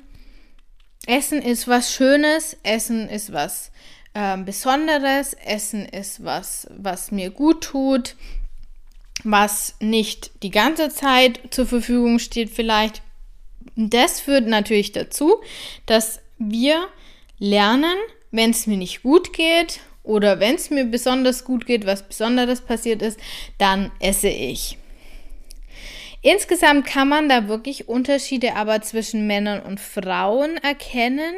Essen 1.06 1.42
ist 1.42 1.68
was 1.68 1.94
Schönes, 1.94 2.58
Essen 2.64 3.10
ist 3.10 3.34
was 3.34 3.72
äh, 4.14 4.38
Besonderes. 4.38 5.34
Essen 5.34 5.86
ist 5.86 6.24
was, 6.24 6.68
was 6.76 7.12
mir 7.12 7.30
gut 7.30 7.62
tut, 7.62 8.16
was 9.24 9.76
nicht 9.80 10.32
die 10.44 10.52
ganze 10.52 10.90
Zeit 10.90 11.40
zur 11.52 11.66
Verfügung 11.66 12.20
steht 12.20 12.50
vielleicht. 12.50 13.02
Das 13.76 14.20
führt 14.20 14.48
natürlich 14.48 14.92
dazu, 14.92 15.38
dass 15.86 16.20
wir 16.38 16.88
lernen, 17.40 17.96
wenn 18.32 18.52
es 18.52 18.68
mir 18.68 18.78
nicht 18.78 19.04
gut 19.04 19.34
geht 19.34 19.80
oder 20.04 20.40
wenn 20.40 20.56
es 20.56 20.70
mir 20.70 20.86
besonders 20.86 21.44
gut 21.44 21.66
geht, 21.66 21.86
was 21.86 22.08
Besonderes 22.08 22.62
passiert 22.62 23.02
ist, 23.02 23.20
dann 23.58 23.92
esse 24.00 24.30
ich. 24.30 24.78
Insgesamt 26.24 26.86
kann 26.88 27.10
man 27.10 27.28
da 27.28 27.50
wirklich 27.50 27.90
Unterschiede 27.90 28.56
aber 28.56 28.82
zwischen 28.82 29.28
Männern 29.28 29.62
und 29.62 29.82
Frauen 29.82 30.56
erkennen. 30.56 31.36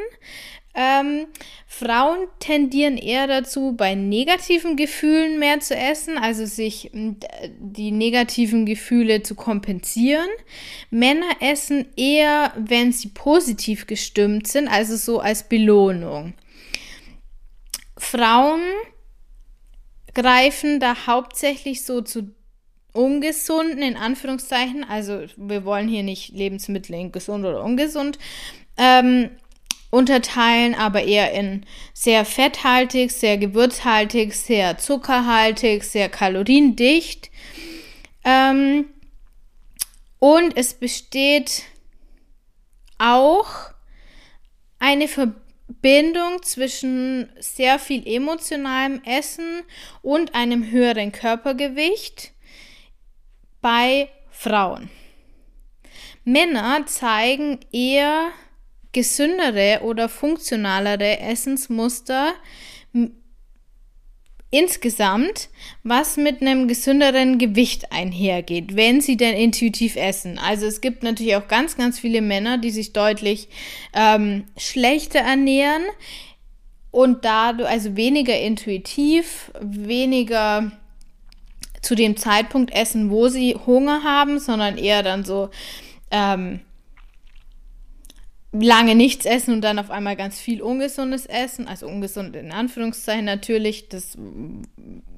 Ähm, 0.75 1.25
Frauen 1.65 2.27
tendieren 2.39 2.98
eher 2.98 3.25
dazu, 3.25 3.74
bei 3.75 3.96
negativen 3.96 4.75
Gefühlen 4.75 5.39
mehr 5.39 5.60
zu 5.60 5.75
essen, 5.75 6.20
also 6.20 6.46
sich 6.46 6.92
die 6.94 7.92
negativen 7.92 8.68
Gefühle 8.68 9.24
zu 9.24 9.34
kompensieren. 9.34 10.30
Männer 10.92 11.32
essen 11.39 11.88
eher, 11.98 12.54
wenn 12.56 12.92
sie 12.92 13.08
positiv 13.08 13.88
gestimmt 13.88 14.48
sind, 14.48 14.68
also 14.68 14.98
so 14.98 15.20
als 15.20 15.50
Belohnung. 15.50 16.36
Frauen 17.98 18.62
greifen 20.13 20.80
da 20.80 21.08
hauptsächlich 21.08 21.84
so 21.84 22.01
zu 22.01 22.36
ungesunden, 22.96 23.82
in 23.82 23.98
Anführungszeichen, 23.98 24.84
also 24.84 25.25
wir 25.38 25.66
wollen 25.66 25.88
hier 25.88 26.04
nicht 26.04 26.34
Lebensmittel 26.34 26.96
in 26.96 27.12
gesund 27.12 27.46
oder 27.46 27.64
ungesund, 27.64 28.18
ähm, 28.78 29.30
unterteilen, 29.90 30.75
aber 30.75 31.04
eher 31.04 31.32
in 31.32 31.66
sehr 31.94 32.25
fetthaltig, 32.25 33.12
sehr 33.12 33.38
gewürzhaltig, 33.38 34.36
sehr 34.36 34.78
zuckerhaltig, 34.78 35.84
sehr 35.84 36.10
kaloriendicht. 36.10 37.32
Ähm, 38.24 38.86
und 40.20 40.58
es 40.58 40.74
besteht 40.74 41.64
auch 42.98 43.48
eine 44.80 45.08
Verbindung 45.08 46.42
zwischen 46.42 47.30
sehr 47.40 47.80
viel 47.80 48.06
emotionalem 48.08 49.02
Essen 49.06 49.62
und 50.02 50.36
einem 50.36 50.72
höheren 50.72 51.12
Körpergewicht 51.12 52.35
bei 53.65 54.10
Frauen. 54.29 54.91
Männer 56.24 56.86
zeigen 56.86 57.62
eher 57.72 58.27
gesündere 58.91 59.79
oder 59.81 60.07
funktionalere 60.07 61.17
Essensmuster 61.19 62.36
insgesamt, 64.51 65.50
was 65.81 66.15
mit 66.15 66.41
einem 66.41 66.67
gesünderen 66.67 67.39
Gewicht 67.39 67.91
einhergeht, 67.91 68.75
wenn 68.75 69.01
sie 69.01 69.17
denn 69.17 69.36
intuitiv 69.36 69.95
essen. 69.95 70.38
Also 70.38 70.67
es 70.67 70.79
gibt 70.79 71.01
natürlich 71.01 71.36
auch 71.36 71.48
ganz, 71.48 71.75
ganz 71.75 71.98
viele 71.98 72.22
Männer, 72.22 72.60
die 72.60 72.69
sich 72.69 72.93
deutlich 72.93 73.48
ähm, 73.95 74.43
schlechter 74.57 75.22
ernähren 75.22 75.86
und 76.91 77.25
dadurch, 77.25 77.67
also 77.67 77.98
weniger 77.98 78.39
intuitiv, 78.39 79.51
weniger 79.60 80.72
zu 81.86 81.96
dem 81.96 82.18
Zeitpunkt 82.18 82.74
essen, 82.74 83.12
wo 83.12 83.27
sie 83.27 83.56
Hunger 83.65 84.04
haben, 84.04 84.39
sondern 84.39 84.77
eher 84.77 85.04
dann 85.04 85.24
so 85.24 85.50
ähm, 86.10 86.62
lange 88.51 88.96
nichts 88.96 89.25
essen 89.25 89.54
und 89.54 89.62
dann 89.62 89.77
auf 89.77 89.92
einmal 89.92 90.15
ganz 90.15 90.39
viel 90.39 90.62
ungesundes 90.62 91.25
essen, 91.27 91.68
also 91.68 91.88
ungesund 91.88 92.36
in 92.36 92.51
Anführungszeichen 92.51 93.25
natürlich, 93.25 93.89
das 93.89 94.18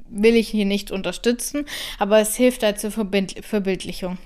will 0.09 0.35
ich 0.35 0.49
hier 0.49 0.65
nicht 0.65 0.91
unterstützen, 0.91 1.65
aber 1.99 2.19
es 2.19 2.35
hilft 2.35 2.63
halt 2.63 2.79
zur 2.79 2.91
Verbind 2.91 3.35
Verbildlichung. 3.45 4.17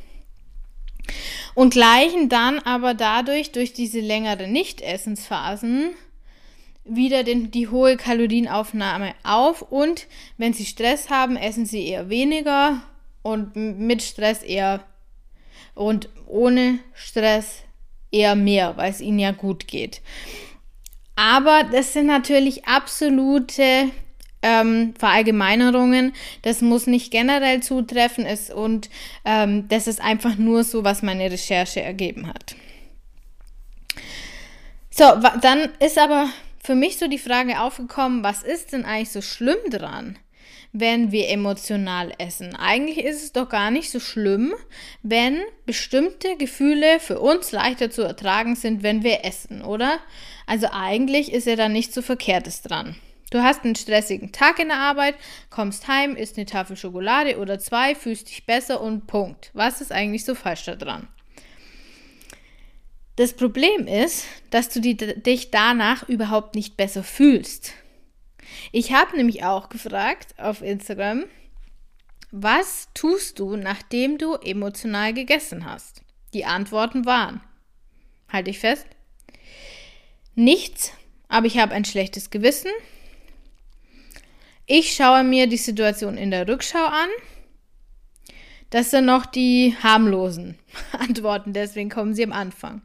Und 1.54 1.74
gleichen 1.74 2.30
dann 2.30 2.60
aber 2.60 2.94
dadurch, 2.94 3.52
durch 3.52 3.74
diese 3.74 4.00
längeren 4.00 4.52
Nicht-Essensphasen, 4.52 5.92
wieder 6.84 7.24
den, 7.24 7.52
die 7.52 7.68
hohe 7.68 7.98
Kalorienaufnahme 7.98 9.14
auf 9.24 9.62
und 9.62 10.08
wenn 10.38 10.54
sie 10.54 10.66
Stress 10.66 11.10
haben, 11.10 11.38
essen 11.38 11.66
sie 11.66 11.88
eher 11.88 12.10
weniger 12.10 12.82
und 13.22 13.56
mit 13.56 14.02
Stress 14.02 14.42
eher 14.44 14.84
und 15.76 16.10
ohne 16.28 16.80
Stress 16.94 17.64
eher 18.12 18.36
mehr, 18.36 18.78
weil 18.78 18.92
es 18.92 19.02
ihnen 19.02 19.20
ja 19.20 19.32
gut 19.32 19.68
geht. 19.68 20.02
Aber 21.16 21.64
das 21.72 21.94
sind 21.94 22.08
natürlich 22.08 22.66
absolute 22.66 23.92
ähm, 24.42 24.94
Verallgemeinerungen. 24.98 26.14
Das 26.42 26.62
muss 26.62 26.88
nicht 26.88 27.12
generell 27.12 27.62
zutreffen 27.62 28.26
ist 28.26 28.52
und 28.52 28.90
ähm, 29.24 29.68
das 29.68 29.88
ist 29.88 30.02
einfach 30.02 30.38
nur 30.38 30.64
so, 30.64 30.84
was 30.84 31.04
meine 31.04 31.30
Recherche 31.30 31.82
ergeben 31.82 32.28
hat. 32.28 32.56
So, 34.90 35.06
dann 35.42 35.70
ist 35.80 35.98
aber 35.98 36.28
für 36.64 36.76
mich 36.76 36.98
so 36.98 37.08
die 37.08 37.18
Frage 37.18 37.60
aufgekommen, 37.60 38.24
was 38.24 38.44
ist 38.44 38.74
denn 38.74 38.86
eigentlich 38.86 39.12
so 39.12 39.22
schlimm 39.22 39.58
dran? 39.70 40.18
wenn 40.74 41.12
wir 41.12 41.30
emotional 41.30 42.14
essen. 42.18 42.56
Eigentlich 42.56 43.04
ist 43.04 43.24
es 43.24 43.34
doch 43.34 43.50
gar 43.50 43.72
nicht 43.72 43.90
so 43.92 44.00
schlimm, 44.00 44.54
wenn 45.04 45.42
bestimmte 45.66 46.38
Gefühle 46.38 47.00
für 47.00 47.20
uns 47.20 47.52
leichter 47.52 47.90
zu 47.92 48.04
ertragen 48.04 48.56
sind, 48.56 48.84
wenn 48.84 49.04
wir 49.04 49.26
essen, 49.26 49.64
oder? 49.64 50.00
Also 50.48 50.68
eigentlich 50.72 51.34
ist 51.34 51.48
ja 51.48 51.56
da 51.56 51.68
nichts 51.68 51.96
so 51.96 52.02
Verkehrtes 52.02 52.62
dran. 52.62 52.96
Du 53.32 53.42
hast 53.42 53.64
einen 53.64 53.76
stressigen 53.76 54.32
Tag 54.34 54.60
in 54.60 54.70
der 54.70 54.78
Arbeit, 54.78 55.16
kommst 55.50 55.88
heim, 55.88 56.16
isst 56.16 56.38
eine 56.38 56.46
Tafel 56.46 56.76
Schokolade 56.76 57.38
oder 57.38 57.60
zwei, 57.60 57.96
fühlst 57.96 58.30
dich 58.30 58.46
besser 58.46 58.82
und 58.82 59.08
Punkt. 59.08 59.52
Was 59.54 59.80
ist 59.80 59.92
eigentlich 59.92 60.26
so 60.26 60.36
falsch 60.36 60.66
daran? 60.66 61.08
Das 63.22 63.34
Problem 63.34 63.86
ist, 63.86 64.26
dass 64.50 64.70
du 64.70 64.82
die, 64.82 64.98
dich 64.98 65.52
danach 65.52 66.10
überhaupt 66.10 66.56
nicht 66.56 66.76
besser 66.76 67.04
fühlst. 67.04 67.74
Ich 68.72 68.94
habe 68.94 69.16
nämlich 69.16 69.44
auch 69.44 69.70
gefragt 69.70 70.34
auf 70.40 70.64
Instagram, 70.64 71.26
was 72.32 72.90
tust 72.96 73.38
du, 73.38 73.58
nachdem 73.58 74.18
du 74.18 74.34
emotional 74.38 75.14
gegessen 75.14 75.66
hast? 75.68 76.02
Die 76.34 76.46
Antworten 76.46 77.06
waren, 77.06 77.42
halte 78.28 78.50
ich 78.50 78.58
fest, 78.58 78.88
nichts, 80.34 80.92
aber 81.28 81.46
ich 81.46 81.60
habe 81.60 81.76
ein 81.76 81.86
schlechtes 81.86 82.32
Gewissen. 82.32 82.72
Ich 84.66 84.96
schaue 84.96 85.24
mir 85.24 85.46
die 85.46 85.58
Situation 85.58 86.18
in 86.18 86.32
der 86.32 86.48
Rückschau 86.48 86.88
an. 86.88 87.10
Das 88.72 88.90
sind 88.90 89.06
noch 89.06 89.28
die 89.28 89.76
harmlosen 89.84 90.58
Antworten, 90.94 91.54
deswegen 91.54 91.92
kommen 91.92 92.16
sie 92.16 92.24
am 92.24 92.34
Anfang. 92.34 92.82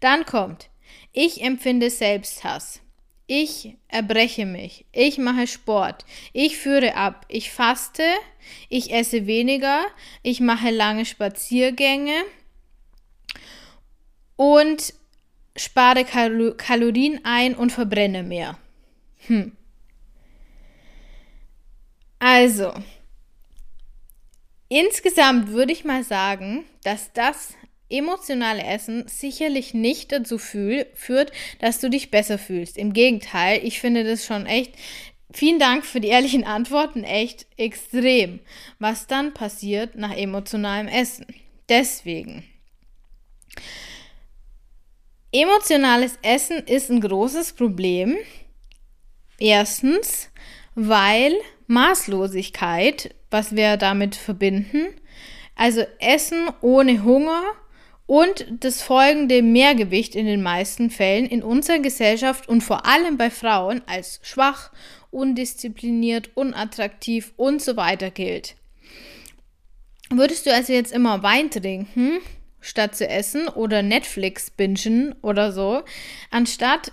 Dann 0.00 0.24
kommt, 0.24 0.70
ich 1.12 1.42
empfinde 1.42 1.90
Selbsthass. 1.90 2.80
Ich 3.26 3.76
erbreche 3.88 4.44
mich. 4.44 4.84
Ich 4.92 5.16
mache 5.16 5.46
Sport. 5.46 6.04
Ich 6.32 6.58
führe 6.58 6.94
ab. 6.94 7.24
Ich 7.28 7.50
faste. 7.50 8.02
Ich 8.68 8.92
esse 8.92 9.26
weniger. 9.26 9.86
Ich 10.22 10.40
mache 10.40 10.70
lange 10.70 11.06
Spaziergänge. 11.06 12.24
Und 14.36 14.92
spare 15.56 16.04
Kal 16.04 16.54
Kalorien 16.56 17.20
ein 17.24 17.54
und 17.54 17.70
verbrenne 17.70 18.22
mehr. 18.22 18.58
Hm. 19.26 19.56
Also, 22.18 22.72
insgesamt 24.68 25.48
würde 25.48 25.72
ich 25.72 25.84
mal 25.84 26.04
sagen, 26.04 26.64
dass 26.82 27.12
das 27.12 27.54
emotionale 27.96 28.64
Essen 28.64 29.06
sicherlich 29.06 29.74
nicht 29.74 30.12
dazu 30.12 30.38
fühl, 30.38 30.86
führt, 30.94 31.32
dass 31.60 31.80
du 31.80 31.88
dich 31.88 32.10
besser 32.10 32.38
fühlst. 32.38 32.76
Im 32.76 32.92
Gegenteil, 32.92 33.60
ich 33.62 33.80
finde 33.80 34.04
das 34.04 34.24
schon 34.24 34.46
echt. 34.46 34.74
Vielen 35.32 35.58
Dank 35.58 35.84
für 35.84 36.00
die 36.00 36.08
ehrlichen 36.08 36.44
Antworten, 36.44 37.04
echt 37.04 37.46
extrem, 37.56 38.40
was 38.78 39.06
dann 39.06 39.34
passiert 39.34 39.96
nach 39.96 40.16
emotionalem 40.16 40.88
Essen. 40.88 41.26
Deswegen. 41.68 42.44
Emotionales 45.32 46.18
Essen 46.22 46.58
ist 46.58 46.90
ein 46.90 47.00
großes 47.00 47.54
Problem. 47.54 48.16
Erstens, 49.38 50.30
weil 50.76 51.34
Maßlosigkeit, 51.66 53.14
was 53.30 53.56
wir 53.56 53.76
damit 53.76 54.14
verbinden, 54.14 54.86
also 55.56 55.84
Essen 55.98 56.48
ohne 56.60 57.02
Hunger 57.02 57.42
und 58.06 58.46
das 58.60 58.82
folgende 58.82 59.42
Mehrgewicht 59.42 60.14
in 60.14 60.26
den 60.26 60.42
meisten 60.42 60.90
Fällen 60.90 61.26
in 61.26 61.42
unserer 61.42 61.78
Gesellschaft 61.78 62.48
und 62.48 62.62
vor 62.62 62.86
allem 62.86 63.16
bei 63.16 63.30
Frauen 63.30 63.82
als 63.86 64.20
schwach, 64.22 64.70
undiszipliniert, 65.10 66.30
unattraktiv 66.34 67.32
und 67.36 67.62
so 67.62 67.76
weiter 67.76 68.10
gilt. 68.10 68.56
Würdest 70.10 70.46
du 70.46 70.52
also 70.52 70.72
jetzt 70.72 70.92
immer 70.92 71.22
Wein 71.22 71.50
trinken, 71.50 72.18
statt 72.60 72.94
zu 72.94 73.08
essen 73.08 73.48
oder 73.48 73.82
Netflix 73.82 74.50
bingen 74.50 75.14
oder 75.22 75.52
so, 75.52 75.82
anstatt 76.30 76.92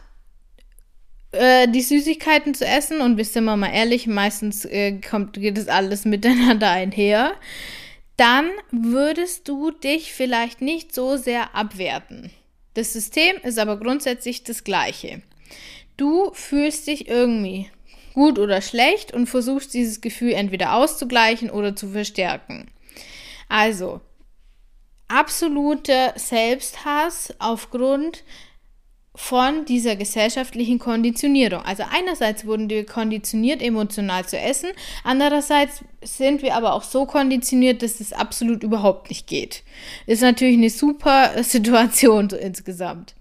äh, 1.32 1.68
die 1.68 1.82
Süßigkeiten 1.82 2.54
zu 2.54 2.66
essen 2.66 3.02
und 3.02 3.18
wir 3.18 3.26
sind 3.26 3.46
mal 3.46 3.66
ehrlich, 3.68 4.08
meistens 4.08 4.66
äh, 4.66 5.00
kommt, 5.00 5.34
geht 5.34 5.58
das 5.58 5.68
alles 5.68 6.06
miteinander 6.06 6.70
einher, 6.70 7.34
dann 8.18 8.50
würdest 8.72 9.48
du 9.48 9.72
dich 9.72 10.14
vielleicht 10.14 10.62
nicht 10.62 10.94
so 10.94 11.18
sehr 11.18 11.56
abwerten. 11.56 12.32
Das 12.74 12.94
System 12.94 13.38
ist 13.44 13.60
aber 13.60 13.78
grundsätzlich 13.78 14.44
das 14.44 14.64
gleiche. 14.64 15.22
Du 15.98 16.32
fühlst 16.34 16.88
dich 16.88 17.08
irgendwie 17.08 17.70
gut 18.14 18.40
oder 18.40 18.62
schlecht 18.62 19.14
und 19.14 19.28
versuchst 19.28 19.74
dieses 19.74 20.02
Gefühl 20.02 20.34
entweder 20.34 20.74
auszugleichen 20.76 21.50
oder 21.50 21.76
zu 21.76 21.90
verstärken. 21.90 22.72
Also, 23.50 24.02
absoluter 25.08 26.14
Selbsthass 26.16 27.34
aufgrund 27.40 28.24
von 29.14 29.66
dieser 29.66 29.98
gesellschaftlichen 29.98 30.80
Konditionierung. 30.80 31.62
Also 31.64 31.84
einerseits 31.90 32.46
wurden 32.46 32.70
wir 32.70 32.86
konditioniert, 32.86 33.62
emotional 33.62 34.26
zu 34.26 34.40
essen, 34.40 34.70
andererseits 35.04 35.84
sind 36.02 36.42
wir 36.42 36.56
aber 36.56 36.74
auch 36.74 36.84
so 36.84 37.06
konditioniert, 37.06 37.84
dass 37.84 38.00
es 38.00 38.14
absolut 38.14 38.64
überhaupt 38.64 39.10
nicht 39.10 39.28
geht. 39.28 39.64
Ist 40.06 40.22
natürlich 40.22 40.58
eine 40.58 40.70
super 40.70 41.44
Situation 41.44 42.30
so 42.30 42.38
insgesamt. 42.38 43.16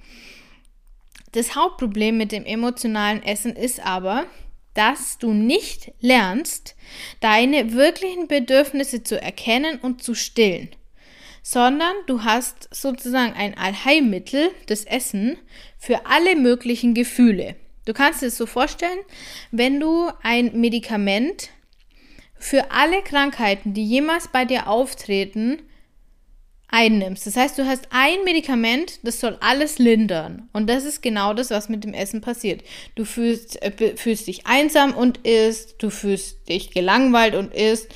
Das 1.33 1.57
Hauptproblem 1.57 2.17
mit 2.17 2.33
dem 2.33 2.45
emotionalen 2.45 3.23
Essen 3.23 3.55
ist 3.55 3.85
aber, 3.85 4.27
dass 4.75 5.19
du 5.19 5.33
nicht 5.33 5.93
lernst, 6.01 6.77
deine 7.21 7.73
wirklichen 7.73 8.29
Bedürfnisse 8.29 9.03
zu 9.03 9.21
erkennen 9.21 9.79
und 9.81 10.03
zu 10.03 10.15
stillen 10.15 10.71
sondern 11.43 11.95
du 12.07 12.25
hast 12.25 12.69
sozusagen 12.75 13.33
ein 13.33 13.57
Allheilmittel, 13.57 14.51
das 14.67 14.85
Essen, 14.85 15.39
für 15.79 16.07
alle 16.07 16.37
möglichen 16.37 16.95
Gefühle. 16.95 17.57
Du 17.87 17.95
kannst 17.95 18.23
dir 18.23 18.27
das 18.27 18.37
so 18.37 18.47
vorstellen, 18.47 18.99
wenn 19.51 19.81
du 19.81 20.11
ein 20.23 20.61
Medikament 20.61 21.51
für 22.39 22.71
alle 22.71 23.03
Krankheiten, 23.03 23.75
die 23.75 23.85
jemals 23.85 24.29
bei 24.29 24.45
dir 24.45 24.69
auftreten, 24.69 25.63
einnimmst. 26.71 27.27
Das 27.27 27.37
heißt, 27.37 27.59
du 27.59 27.67
hast 27.67 27.89
ein 27.91 28.25
Medikament, 28.25 29.01
das 29.03 29.21
soll 29.21 29.37
alles 29.41 29.79
lindern. 29.79 30.49
Und 30.53 30.69
das 30.69 30.85
ist 30.85 31.03
genau 31.03 31.35
das, 31.35 31.51
was 31.51 31.69
mit 31.69 31.85
dem 31.85 31.95
Essen 31.95 32.21
passiert. 32.21 32.63
Du 32.95 33.05
fühlst, 33.05 33.61
äh, 33.63 33.97
fühlst 33.97 34.27
dich 34.27 34.47
einsam 34.47 34.95
und 34.95 35.19
isst, 35.27 35.77
du 35.79 35.91
fühlst 35.91 36.49
dich 36.49 36.71
gelangweilt 36.71 37.35
und 37.35 37.53
isst, 37.53 37.89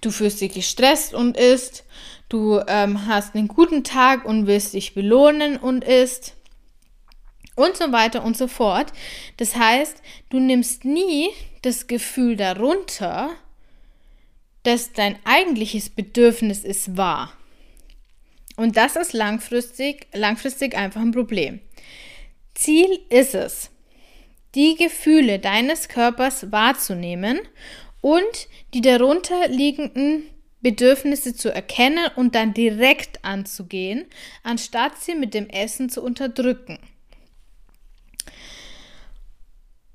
du 0.00 0.10
fühlst 0.10 0.40
dich 0.40 0.54
gestresst 0.54 1.14
und 1.14 1.36
isst, 1.36 1.84
du 2.32 2.60
ähm, 2.66 3.06
hast 3.06 3.34
einen 3.34 3.48
guten 3.48 3.84
Tag 3.84 4.24
und 4.24 4.46
willst 4.46 4.72
dich 4.74 4.94
belohnen 4.94 5.56
und 5.58 5.84
isst 5.84 6.34
und 7.56 7.76
so 7.76 7.92
weiter 7.92 8.24
und 8.24 8.36
so 8.36 8.48
fort. 8.48 8.92
Das 9.36 9.56
heißt, 9.56 10.00
du 10.30 10.40
nimmst 10.40 10.84
nie 10.84 11.28
das 11.60 11.86
Gefühl 11.86 12.36
darunter, 12.36 13.30
dass 14.62 14.92
dein 14.92 15.18
eigentliches 15.24 15.90
Bedürfnis 15.90 16.64
ist 16.64 16.96
wahr. 16.96 17.32
Und 18.56 18.76
das 18.76 18.96
ist 18.96 19.12
langfristig, 19.12 20.06
langfristig 20.12 20.74
einfach 20.74 21.00
ein 21.00 21.12
Problem. 21.12 21.60
Ziel 22.54 23.00
ist 23.08 23.34
es, 23.34 23.70
die 24.54 24.76
Gefühle 24.76 25.38
deines 25.38 25.88
Körpers 25.88 26.52
wahrzunehmen 26.52 27.40
und 28.00 28.48
die 28.74 28.82
darunter 28.82 29.48
liegenden 29.48 30.24
Bedürfnisse 30.62 31.34
zu 31.34 31.52
erkennen 31.52 32.06
und 32.16 32.34
dann 32.34 32.54
direkt 32.54 33.24
anzugehen, 33.24 34.06
anstatt 34.42 34.98
sie 35.00 35.14
mit 35.14 35.34
dem 35.34 35.48
Essen 35.48 35.90
zu 35.90 36.02
unterdrücken. 36.02 36.78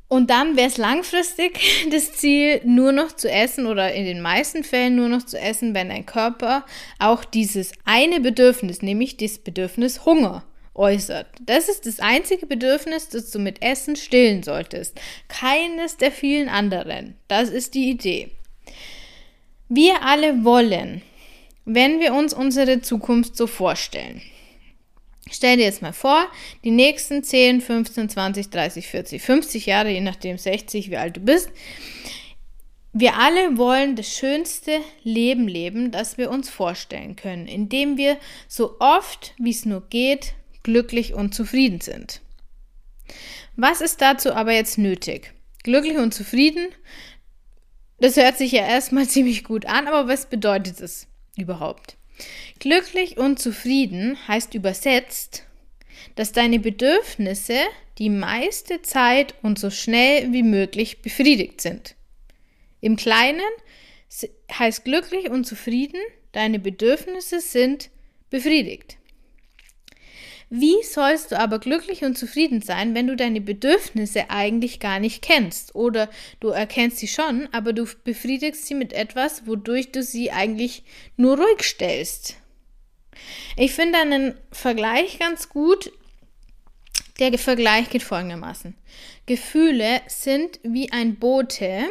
Und 0.09 0.29
dann 0.29 0.55
wäre 0.55 0.67
es 0.67 0.77
langfristig 0.77 1.59
das 1.91 2.13
Ziel, 2.13 2.61
nur 2.63 2.91
noch 2.91 3.11
zu 3.11 3.29
essen 3.29 3.65
oder 3.65 3.93
in 3.93 4.05
den 4.05 4.21
meisten 4.21 4.63
Fällen 4.63 4.95
nur 4.95 5.09
noch 5.09 5.23
zu 5.23 5.39
essen, 5.39 5.73
wenn 5.73 5.89
dein 5.89 6.05
Körper 6.05 6.65
auch 6.99 7.25
dieses 7.25 7.73
eine 7.83 8.19
Bedürfnis, 8.19 8.81
nämlich 8.81 9.17
das 9.17 9.37
Bedürfnis 9.37 10.05
Hunger, 10.05 10.43
äußert. 10.77 11.27
Das 11.41 11.69
ist 11.69 11.85
das 11.85 11.99
einzige 11.99 12.45
Bedürfnis, 12.45 13.09
das 13.09 13.31
du 13.31 13.39
mit 13.39 13.61
Essen 13.61 13.95
stillen 13.95 14.43
solltest. 14.43 14.99
Keines 15.27 15.97
der 15.97 16.11
vielen 16.11 16.49
anderen. 16.49 17.15
Das 17.27 17.49
ist 17.49 17.73
die 17.73 17.89
Idee. 17.89 18.31
Wir 19.69 20.03
alle 20.03 20.45
wollen, 20.45 21.01
wenn 21.65 21.99
wir 21.99 22.13
uns 22.13 22.33
unsere 22.33 22.81
Zukunft 22.81 23.35
so 23.35 23.47
vorstellen. 23.47 24.21
Stell 25.29 25.57
dir 25.57 25.63
jetzt 25.63 25.81
mal 25.81 25.91
vor, 25.91 26.27
die 26.63 26.71
nächsten 26.71 27.21
10, 27.21 27.59
15, 27.59 28.09
20, 28.09 28.49
30, 28.49 28.87
40, 28.87 29.21
50 29.21 29.65
Jahre, 29.65 29.89
je 29.89 29.99
nachdem 29.99 30.37
60, 30.37 30.89
wie 30.89 30.95
alt 30.97 31.17
du 31.17 31.19
bist, 31.19 31.49
wir 32.93 33.17
alle 33.17 33.57
wollen 33.57 33.95
das 33.95 34.07
schönste 34.07 34.79
Leben 35.03 35.47
leben, 35.47 35.91
das 35.91 36.17
wir 36.17 36.31
uns 36.31 36.49
vorstellen 36.49 37.15
können, 37.17 37.47
indem 37.47 37.97
wir 37.97 38.17
so 38.47 38.77
oft, 38.79 39.33
wie 39.37 39.51
es 39.51 39.65
nur 39.65 39.81
geht, 39.89 40.33
glücklich 40.63 41.13
und 41.13 41.35
zufrieden 41.35 41.81
sind. 41.81 42.21
Was 43.55 43.81
ist 43.81 44.01
dazu 44.01 44.33
aber 44.33 44.53
jetzt 44.53 44.77
nötig? 44.77 45.33
Glücklich 45.63 45.97
und 45.97 46.13
zufrieden, 46.13 46.69
das 47.99 48.17
hört 48.17 48.37
sich 48.37 48.51
ja 48.51 48.65
erstmal 48.65 49.07
ziemlich 49.07 49.43
gut 49.43 49.65
an, 49.65 49.87
aber 49.87 50.07
was 50.07 50.27
bedeutet 50.27 50.79
es 50.81 51.07
überhaupt? 51.37 51.97
Glücklich 52.59 53.17
und 53.17 53.39
zufrieden 53.39 54.17
heißt 54.27 54.53
übersetzt, 54.55 55.43
dass 56.15 56.31
deine 56.31 56.59
Bedürfnisse 56.59 57.59
die 57.97 58.09
meiste 58.09 58.81
Zeit 58.81 59.35
und 59.41 59.59
so 59.59 59.69
schnell 59.69 60.31
wie 60.31 60.43
möglich 60.43 61.01
befriedigt 61.01 61.61
sind. 61.61 61.95
Im 62.81 62.95
Kleinen 62.95 63.41
heißt 64.51 64.85
glücklich 64.85 65.29
und 65.29 65.45
zufrieden, 65.45 65.99
deine 66.31 66.59
Bedürfnisse 66.59 67.39
sind 67.39 67.89
befriedigt. 68.29 68.96
Wie 70.49 70.81
sollst 70.83 71.31
du 71.31 71.39
aber 71.39 71.59
glücklich 71.59 72.05
und 72.05 72.17
zufrieden 72.17 72.61
sein, 72.61 72.95
wenn 72.95 73.07
du 73.07 73.17
deine 73.17 73.41
Bedürfnisse 73.41 74.29
eigentlich 74.29 74.79
gar 74.79 74.99
nicht 74.99 75.21
kennst? 75.21 75.75
Oder 75.75 76.09
du 76.39 76.49
erkennst 76.49 76.99
sie 76.99 77.09
schon, 77.09 77.49
aber 77.51 77.73
du 77.73 77.85
befriedigst 78.05 78.65
sie 78.65 78.75
mit 78.75 78.93
etwas, 78.93 79.45
wodurch 79.45 79.91
du 79.91 80.01
sie 80.01 80.31
eigentlich 80.31 80.83
nur 81.17 81.37
ruhig 81.37 81.63
stellst. 81.63 82.37
Ich 83.57 83.73
finde 83.73 83.97
einen 83.97 84.35
Vergleich 84.51 85.19
ganz 85.19 85.49
gut. 85.49 85.91
Der 87.19 87.37
Vergleich 87.37 87.89
geht 87.89 88.03
folgendermaßen. 88.03 88.73
Gefühle 89.25 90.01
sind 90.07 90.61
wie 90.63 90.91
ein 90.93 91.15
Bote, 91.15 91.87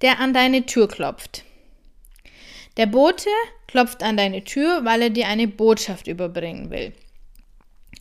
der 0.00 0.20
an 0.20 0.32
deine 0.32 0.64
Tür 0.64 0.88
klopft. 0.88 1.44
Der 2.78 2.86
Bote 2.86 3.28
klopft 3.66 4.02
an 4.02 4.16
deine 4.16 4.44
Tür, 4.44 4.84
weil 4.84 5.02
er 5.02 5.10
dir 5.10 5.28
eine 5.28 5.48
Botschaft 5.48 6.06
überbringen 6.06 6.70
will. 6.70 6.94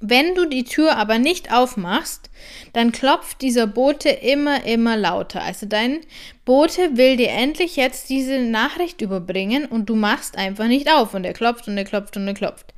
Wenn 0.02 0.36
du 0.36 0.46
die 0.46 0.66
Tür 0.66 0.98
aber 0.98 1.20
nicht 1.20 1.54
aufmachst, 1.54 2.30
dann 2.74 2.92
klopft 2.92 3.42
dieser 3.42 3.66
Bote 3.66 4.10
immer, 4.10 4.66
immer 4.66 4.98
lauter. 4.98 5.42
Also 5.42 5.66
dein 5.66 6.02
Bote 6.44 6.98
will 6.98 7.16
dir 7.16 7.30
endlich 7.30 7.78
jetzt 7.78 8.10
diese 8.10 8.40
Nachricht 8.40 9.02
überbringen 9.02 9.66
und 9.66 9.86
du 9.88 9.96
machst 9.96 10.38
einfach 10.38 10.68
nicht 10.68 10.92
auf 10.92 11.14
und 11.14 11.24
er 11.24 11.34
klopft 11.34 11.68
und 11.68 11.78
er 11.78 11.86
klopft 11.86 12.18
und 12.18 12.28
er 12.28 12.34
klopft. 12.34 12.74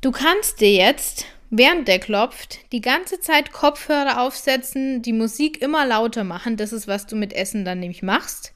Du 0.00 0.10
kannst 0.10 0.60
dir 0.60 0.72
jetzt, 0.72 1.26
während 1.50 1.88
der 1.88 1.98
klopft, 1.98 2.60
die 2.72 2.80
ganze 2.80 3.20
Zeit 3.20 3.52
Kopfhörer 3.52 4.22
aufsetzen, 4.22 5.02
die 5.02 5.12
Musik 5.12 5.60
immer 5.60 5.84
lauter 5.84 6.24
machen. 6.24 6.56
Das 6.56 6.72
ist, 6.72 6.88
was 6.88 7.06
du 7.06 7.16
mit 7.16 7.32
Essen 7.34 7.64
dann 7.64 7.80
nämlich 7.80 8.02
machst. 8.02 8.54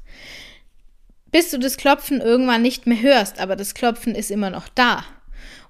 Bis 1.31 1.51
du 1.51 1.59
das 1.59 1.77
Klopfen 1.77 2.21
irgendwann 2.21 2.63
nicht 2.63 2.87
mehr 2.87 3.01
hörst, 3.01 3.41
aber 3.41 3.57
das 3.57 3.75
Klopfen 3.75 4.15
ist 4.15 4.31
immer 4.31 4.51
noch 4.51 4.69
da. 4.69 5.05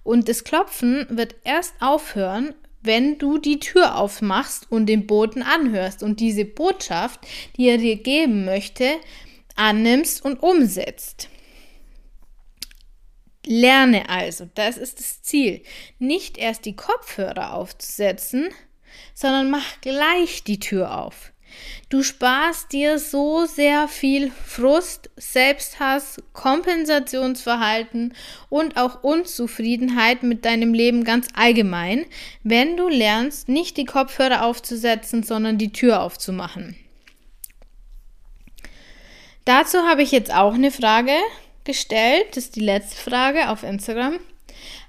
Und 0.05 0.29
das 0.29 0.45
Klopfen 0.45 1.07
wird 1.11 1.37
erst 1.45 1.75
aufhören, 1.81 2.55
wenn 2.83 3.19
du 3.19 3.39
die 3.39 3.61
Tür 3.61 3.97
aufmachst 3.97 4.71
und 4.71 4.87
den 4.87 5.07
Boten 5.07 5.43
anhörst 5.43 6.03
und 6.03 6.19
diese 6.19 6.45
Botschaft, 6.45 7.21
die 7.57 7.69
er 7.69 7.79
dir 7.79 7.97
geben 7.97 8.45
möchte, 8.45 8.97
annimmst 9.55 10.25
und 10.25 10.43
umsetzt. 10.43 11.29
Lerne 13.45 14.09
also, 14.09 14.49
das 14.55 14.77
ist 14.77 15.01
das 15.01 15.23
Ziel, 15.23 15.63
nicht 15.99 16.39
erst 16.39 16.65
die 16.65 16.77
Kopfhörer 16.77 17.55
aufzusetzen, 17.55 18.49
sondern 19.15 19.51
mach 19.51 19.81
gleich 19.81 20.45
die 20.45 20.61
Tür 20.61 20.99
auf. 20.99 21.32
Du 21.89 22.03
sparst 22.03 22.73
dir 22.73 22.99
so 22.99 23.45
sehr 23.47 23.89
viel 23.89 24.31
Frust, 24.31 25.11
Selbsthass, 25.17 26.23
Kompensationsverhalten 26.33 28.15
und 28.49 28.77
auch 28.77 29.03
Unzufriedenheit 29.03 30.23
mit 30.23 30.45
deinem 30.45 30.75
Leben 30.75 31.05
ganz 31.05 31.29
allgemein, 31.35 32.07
wenn 32.43 32.77
du 32.77 32.89
lernst, 32.89 33.49
nicht 33.49 33.77
die 33.77 33.85
Kopfhörer 33.85 34.45
aufzusetzen, 34.45 35.23
sondern 35.23 35.59
die 35.59 35.73
Tür 35.73 36.03
aufzumachen. 36.03 36.77
Dazu 39.45 39.79
habe 39.79 40.03
ich 40.03 40.13
jetzt 40.13 40.33
auch 40.33 40.55
eine 40.55 40.71
Frage 40.71 41.15
gestellt. 41.65 42.29
Das 42.31 42.45
ist 42.45 42.57
die 42.57 42.61
letzte 42.61 42.97
Frage 42.97 43.49
auf 43.49 43.63
Instagram. 43.65 44.19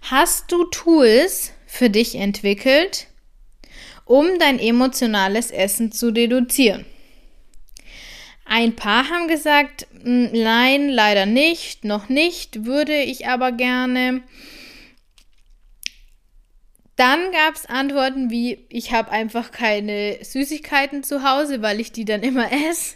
Hast 0.01 0.51
du 0.51 0.65
Tools 0.65 1.53
für 1.65 1.89
dich 1.89 2.15
entwickelt, 2.15 3.07
um 4.05 4.27
dein 4.39 4.59
emotionales 4.59 5.51
Essen 5.51 5.91
zu 5.91 6.09
reduzieren. 6.09 6.85
Ein 8.45 8.75
paar 8.75 9.09
haben 9.09 9.27
gesagt, 9.27 9.87
hm, 10.03 10.29
nein, 10.33 10.89
leider 10.89 11.25
nicht, 11.25 11.85
noch 11.85 12.09
nicht, 12.09 12.65
würde 12.65 12.95
ich 13.01 13.27
aber 13.27 13.51
gerne. 13.51 14.21
Dann 16.95 17.31
gab 17.31 17.55
es 17.55 17.65
Antworten 17.65 18.29
wie, 18.29 18.65
ich 18.69 18.91
habe 18.91 19.11
einfach 19.11 19.51
keine 19.51 20.23
Süßigkeiten 20.23 21.03
zu 21.03 21.23
Hause, 21.23 21.61
weil 21.61 21.79
ich 21.79 21.91
die 21.91 22.05
dann 22.05 22.21
immer 22.21 22.51
esse, 22.69 22.95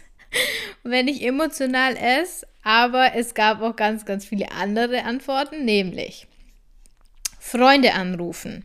wenn 0.84 1.08
ich 1.08 1.22
emotional 1.22 1.96
esse. 1.96 2.46
Aber 2.62 3.14
es 3.14 3.34
gab 3.34 3.62
auch 3.62 3.76
ganz, 3.76 4.04
ganz 4.04 4.26
viele 4.26 4.52
andere 4.52 5.04
Antworten, 5.04 5.64
nämlich 5.64 6.26
Freunde 7.40 7.94
anrufen, 7.94 8.64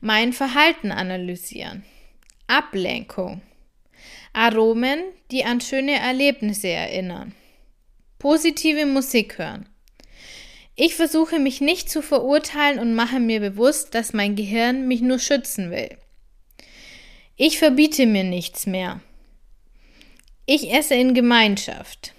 mein 0.00 0.32
Verhalten 0.32 0.92
analysieren. 0.92 1.84
Ablenkung. 2.46 3.42
Aromen, 4.32 5.00
die 5.30 5.44
an 5.44 5.60
schöne 5.60 5.98
Erlebnisse 5.98 6.68
erinnern. 6.68 7.34
Positive 8.18 8.86
Musik 8.86 9.38
hören. 9.38 9.68
Ich 10.74 10.94
versuche 10.94 11.38
mich 11.40 11.60
nicht 11.60 11.90
zu 11.90 12.02
verurteilen 12.02 12.78
und 12.78 12.94
mache 12.94 13.18
mir 13.18 13.40
bewusst, 13.40 13.94
dass 13.94 14.12
mein 14.12 14.36
Gehirn 14.36 14.86
mich 14.86 15.00
nur 15.00 15.18
schützen 15.18 15.70
will. 15.70 15.96
Ich 17.36 17.58
verbiete 17.58 18.06
mir 18.06 18.24
nichts 18.24 18.66
mehr. 18.66 19.00
Ich 20.46 20.72
esse 20.72 20.94
in 20.94 21.14
Gemeinschaft. 21.14 22.14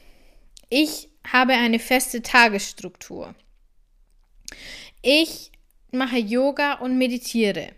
Ich 0.69 1.09
habe 1.25 1.53
eine 1.53 1.79
feste 1.79 2.21
Tagesstruktur. 2.21 3.33
Ich 5.01 5.51
mache 5.91 6.17
Yoga 6.17 6.73
und 6.73 6.97
meditiere. 6.97 7.73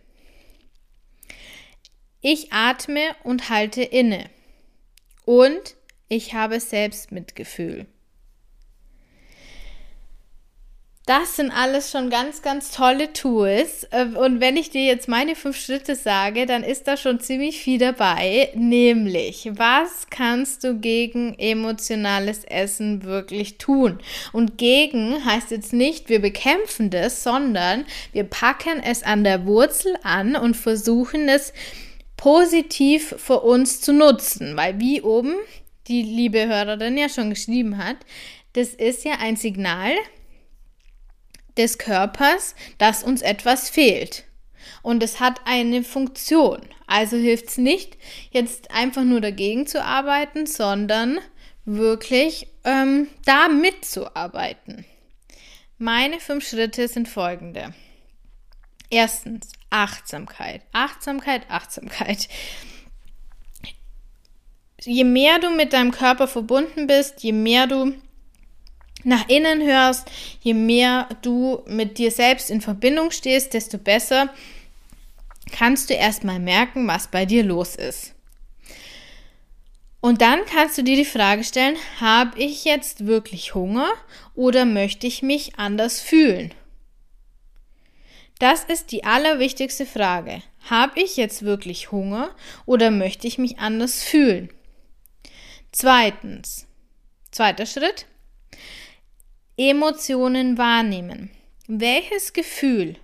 Ich 2.21 2.53
atme 2.53 3.15
und 3.23 3.49
halte 3.49 3.81
inne. 3.81 4.29
Und 5.25 5.75
ich 6.07 6.33
habe 6.33 6.59
Selbstmitgefühl. 6.59 7.87
Das 11.07 11.35
sind 11.35 11.49
alles 11.49 11.89
schon 11.89 12.11
ganz, 12.11 12.43
ganz 12.43 12.69
tolle 12.71 13.11
Tools. 13.11 13.87
Äh, 13.89 14.05
und 14.15 14.39
wenn 14.39 14.55
ich 14.55 14.69
dir 14.69 14.83
jetzt 14.85 15.07
meine 15.07 15.35
fünf 15.35 15.57
Schritte 15.57 15.95
sage, 15.95 16.45
dann 16.45 16.63
ist 16.63 16.87
da 16.87 16.95
schon 16.95 17.19
ziemlich 17.19 17.59
viel 17.59 17.79
dabei. 17.79 18.51
Nämlich, 18.53 19.49
was 19.55 20.07
kannst 20.11 20.63
du 20.63 20.75
gegen 20.75 21.33
emotionales 21.39 22.43
Essen 22.45 23.03
wirklich 23.03 23.57
tun? 23.57 23.99
Und 24.31 24.59
gegen 24.59 25.25
heißt 25.25 25.49
jetzt 25.49 25.73
nicht, 25.73 26.07
wir 26.07 26.21
bekämpfen 26.21 26.91
das, 26.91 27.23
sondern 27.23 27.85
wir 28.11 28.23
packen 28.23 28.81
es 28.83 29.01
an 29.01 29.23
der 29.23 29.47
Wurzel 29.47 29.97
an 30.03 30.35
und 30.35 30.55
versuchen 30.55 31.27
es 31.29 31.51
positiv 32.15 33.15
für 33.17 33.39
uns 33.39 33.81
zu 33.81 33.91
nutzen. 33.91 34.55
Weil 34.55 34.79
wie 34.79 35.01
oben 35.01 35.33
die 35.87 36.03
liebe 36.03 36.47
Hörerin 36.47 36.95
ja 36.95 37.09
schon 37.09 37.31
geschrieben 37.31 37.79
hat, 37.79 37.97
das 38.53 38.75
ist 38.75 39.03
ja 39.03 39.13
ein 39.19 39.35
Signal, 39.35 39.93
des 41.57 41.77
Körpers, 41.77 42.55
dass 42.77 43.03
uns 43.03 43.21
etwas 43.21 43.69
fehlt. 43.69 44.25
Und 44.81 45.03
es 45.03 45.19
hat 45.19 45.41
eine 45.45 45.83
Funktion. 45.83 46.61
Also 46.87 47.17
hilft 47.17 47.49
es 47.49 47.57
nicht, 47.57 47.97
jetzt 48.31 48.71
einfach 48.71 49.03
nur 49.03 49.21
dagegen 49.21 49.67
zu 49.67 49.83
arbeiten, 49.83 50.45
sondern 50.45 51.19
wirklich 51.65 52.47
ähm, 52.63 53.07
da 53.25 53.47
mitzuarbeiten. 53.47 54.85
Meine 55.77 56.19
fünf 56.19 56.47
Schritte 56.47 56.87
sind 56.87 57.07
folgende. 57.07 57.73
Erstens, 58.89 59.53
Achtsamkeit. 59.69 60.61
Achtsamkeit, 60.73 61.49
Achtsamkeit. 61.49 62.27
Je 64.83 65.03
mehr 65.03 65.39
du 65.39 65.49
mit 65.51 65.73
deinem 65.73 65.91
Körper 65.91 66.27
verbunden 66.27 66.87
bist, 66.87 67.23
je 67.23 67.31
mehr 67.31 67.67
du 67.67 67.93
nach 69.03 69.27
innen 69.29 69.61
hörst, 69.61 70.09
je 70.41 70.53
mehr 70.53 71.09
du 71.21 71.63
mit 71.67 71.97
dir 71.97 72.11
selbst 72.11 72.49
in 72.49 72.61
Verbindung 72.61 73.11
stehst, 73.11 73.53
desto 73.53 73.77
besser 73.77 74.29
kannst 75.51 75.89
du 75.89 75.93
erstmal 75.93 76.39
merken, 76.39 76.87
was 76.87 77.07
bei 77.07 77.25
dir 77.25 77.43
los 77.43 77.75
ist. 77.75 78.13
Und 79.99 80.21
dann 80.21 80.39
kannst 80.45 80.77
du 80.77 80.83
dir 80.83 80.95
die 80.95 81.05
Frage 81.05 81.43
stellen, 81.43 81.77
habe 81.99 82.39
ich 82.39 82.65
jetzt 82.65 83.05
wirklich 83.05 83.53
Hunger 83.53 83.91
oder 84.33 84.65
möchte 84.65 85.05
ich 85.05 85.21
mich 85.21 85.59
anders 85.59 86.01
fühlen? 86.01 86.53
Das 88.39 88.63
ist 88.63 88.91
die 88.91 89.03
allerwichtigste 89.03 89.85
Frage. 89.85 90.41
Habe 90.67 90.99
ich 90.99 91.17
jetzt 91.17 91.43
wirklich 91.43 91.91
Hunger 91.91 92.31
oder 92.65 92.89
möchte 92.89 93.27
ich 93.27 93.37
mich 93.37 93.59
anders 93.59 94.01
fühlen? 94.01 94.49
Zweitens, 95.71 96.65
zweiter 97.29 97.67
Schritt, 97.67 98.07
Emotionen 99.69 100.57
wahrnehmen. 100.57 101.29
Welches 101.67 102.33
Gefühl 102.33 102.95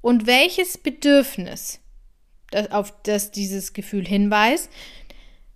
und 0.00 0.24
welches 0.28 0.78
Bedürfnis, 0.78 1.80
das, 2.52 2.70
auf 2.70 2.94
das 3.02 3.32
dieses 3.32 3.72
Gefühl 3.72 4.06
hinweist, 4.06 4.70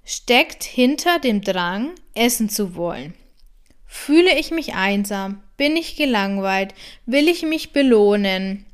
steckt 0.04 0.64
hinter 0.64 1.20
dem 1.20 1.40
Drang, 1.40 1.94
essen 2.14 2.48
zu 2.48 2.74
wollen. 2.74 3.14
Fühle 3.86 4.36
ich 4.36 4.50
mich 4.50 4.74
einsam? 4.74 5.40
Bin 5.56 5.76
ich 5.76 5.94
gelangweilt? 5.94 6.74
Will 7.06 7.28
ich 7.28 7.42
mich 7.42 7.72
belohnen? 7.72 8.66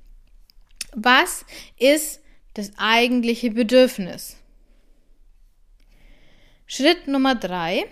Was 0.94 1.44
ist 1.76 2.22
das 2.54 2.72
eigentliche 2.78 3.50
Bedürfnis? 3.50 4.38
Schritt 6.66 7.06
Nummer 7.06 7.34
drei. 7.34 7.84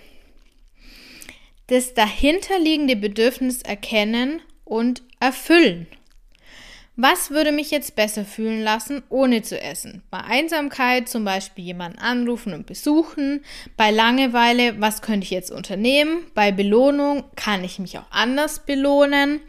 Das 1.68 1.94
dahinterliegende 1.94 2.94
Bedürfnis 2.94 3.62
erkennen 3.62 4.40
und 4.64 5.02
erfüllen. 5.18 5.88
Was 6.98 7.30
würde 7.30 7.52
mich 7.52 7.70
jetzt 7.70 7.94
besser 7.94 8.24
fühlen 8.24 8.62
lassen, 8.62 9.02
ohne 9.10 9.42
zu 9.42 9.60
essen? 9.60 10.02
Bei 10.10 10.20
Einsamkeit 10.20 11.10
zum 11.10 11.24
Beispiel 11.24 11.64
jemanden 11.64 11.98
anrufen 11.98 12.54
und 12.54 12.66
besuchen. 12.66 13.44
Bei 13.76 13.90
Langeweile, 13.90 14.80
was 14.80 15.02
könnte 15.02 15.24
ich 15.24 15.30
jetzt 15.30 15.50
unternehmen? 15.50 16.24
Bei 16.34 16.52
Belohnung 16.52 17.24
kann 17.36 17.64
ich 17.64 17.78
mich 17.78 17.98
auch 17.98 18.10
anders 18.10 18.64
belohnen, 18.64 19.40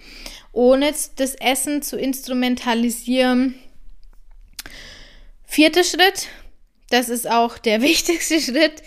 ohne 0.51 0.93
das 1.15 1.35
Essen 1.35 1.81
zu 1.81 1.97
instrumentalisieren. 1.97 3.55
Vierter 5.45 5.85
Schritt, 5.85 6.27
das 6.89 7.07
ist 7.07 7.29
auch 7.29 7.57
der 7.59 7.81
wichtigste 7.83 8.41
Schritt, 8.41 8.83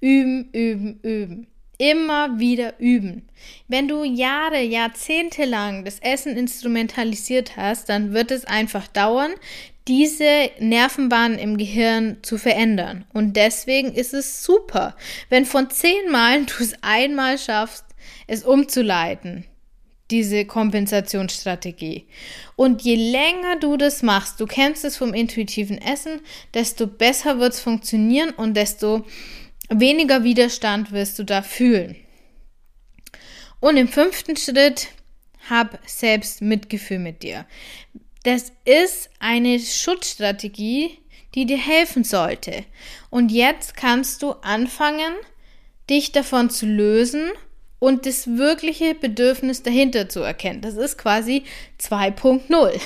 üben, 0.00 0.50
üben, 0.52 0.98
üben 1.02 1.49
immer 1.80 2.38
wieder 2.38 2.78
üben. 2.78 3.26
Wenn 3.66 3.88
du 3.88 4.04
Jahre, 4.04 4.60
Jahrzehnte 4.60 5.46
lang 5.46 5.86
das 5.86 5.98
Essen 6.00 6.36
instrumentalisiert 6.36 7.56
hast, 7.56 7.88
dann 7.88 8.12
wird 8.12 8.30
es 8.30 8.44
einfach 8.44 8.86
dauern, 8.86 9.32
diese 9.88 10.50
Nervenbahnen 10.58 11.38
im 11.38 11.56
Gehirn 11.56 12.18
zu 12.20 12.36
verändern. 12.36 13.06
Und 13.14 13.34
deswegen 13.34 13.94
ist 13.94 14.12
es 14.12 14.44
super, 14.44 14.94
wenn 15.30 15.46
von 15.46 15.70
zehn 15.70 16.10
Malen 16.10 16.44
du 16.44 16.62
es 16.62 16.74
einmal 16.82 17.38
schaffst, 17.38 17.86
es 18.26 18.44
umzuleiten, 18.44 19.46
diese 20.10 20.44
Kompensationsstrategie. 20.44 22.06
Und 22.56 22.82
je 22.82 22.96
länger 22.96 23.56
du 23.58 23.78
das 23.78 24.02
machst, 24.02 24.38
du 24.38 24.44
kennst 24.44 24.84
es 24.84 24.98
vom 24.98 25.14
intuitiven 25.14 25.78
Essen, 25.78 26.20
desto 26.52 26.86
besser 26.86 27.38
wird 27.38 27.54
es 27.54 27.60
funktionieren 27.60 28.30
und 28.30 28.54
desto 28.54 29.06
weniger 29.70 30.24
Widerstand 30.24 30.92
wirst 30.92 31.18
du 31.18 31.24
da 31.24 31.42
fühlen. 31.42 31.96
Und 33.60 33.76
im 33.76 33.88
fünften 33.88 34.36
Schritt, 34.36 34.88
hab 35.48 35.78
selbst 35.86 36.42
Mitgefühl 36.42 36.98
mit 36.98 37.22
dir. 37.22 37.46
Das 38.24 38.52
ist 38.64 39.10
eine 39.18 39.58
Schutzstrategie, 39.58 40.98
die 41.34 41.46
dir 41.46 41.58
helfen 41.58 42.04
sollte. 42.04 42.64
Und 43.08 43.30
jetzt 43.30 43.76
kannst 43.76 44.22
du 44.22 44.32
anfangen, 44.42 45.14
dich 45.88 46.12
davon 46.12 46.50
zu 46.50 46.66
lösen 46.66 47.30
und 47.80 48.06
das 48.06 48.36
wirkliche 48.36 48.94
Bedürfnis 48.94 49.64
dahinter 49.64 50.08
zu 50.08 50.20
erkennen. 50.20 50.60
Das 50.60 50.74
ist 50.74 50.96
quasi 50.96 51.42
2.0. 51.80 52.80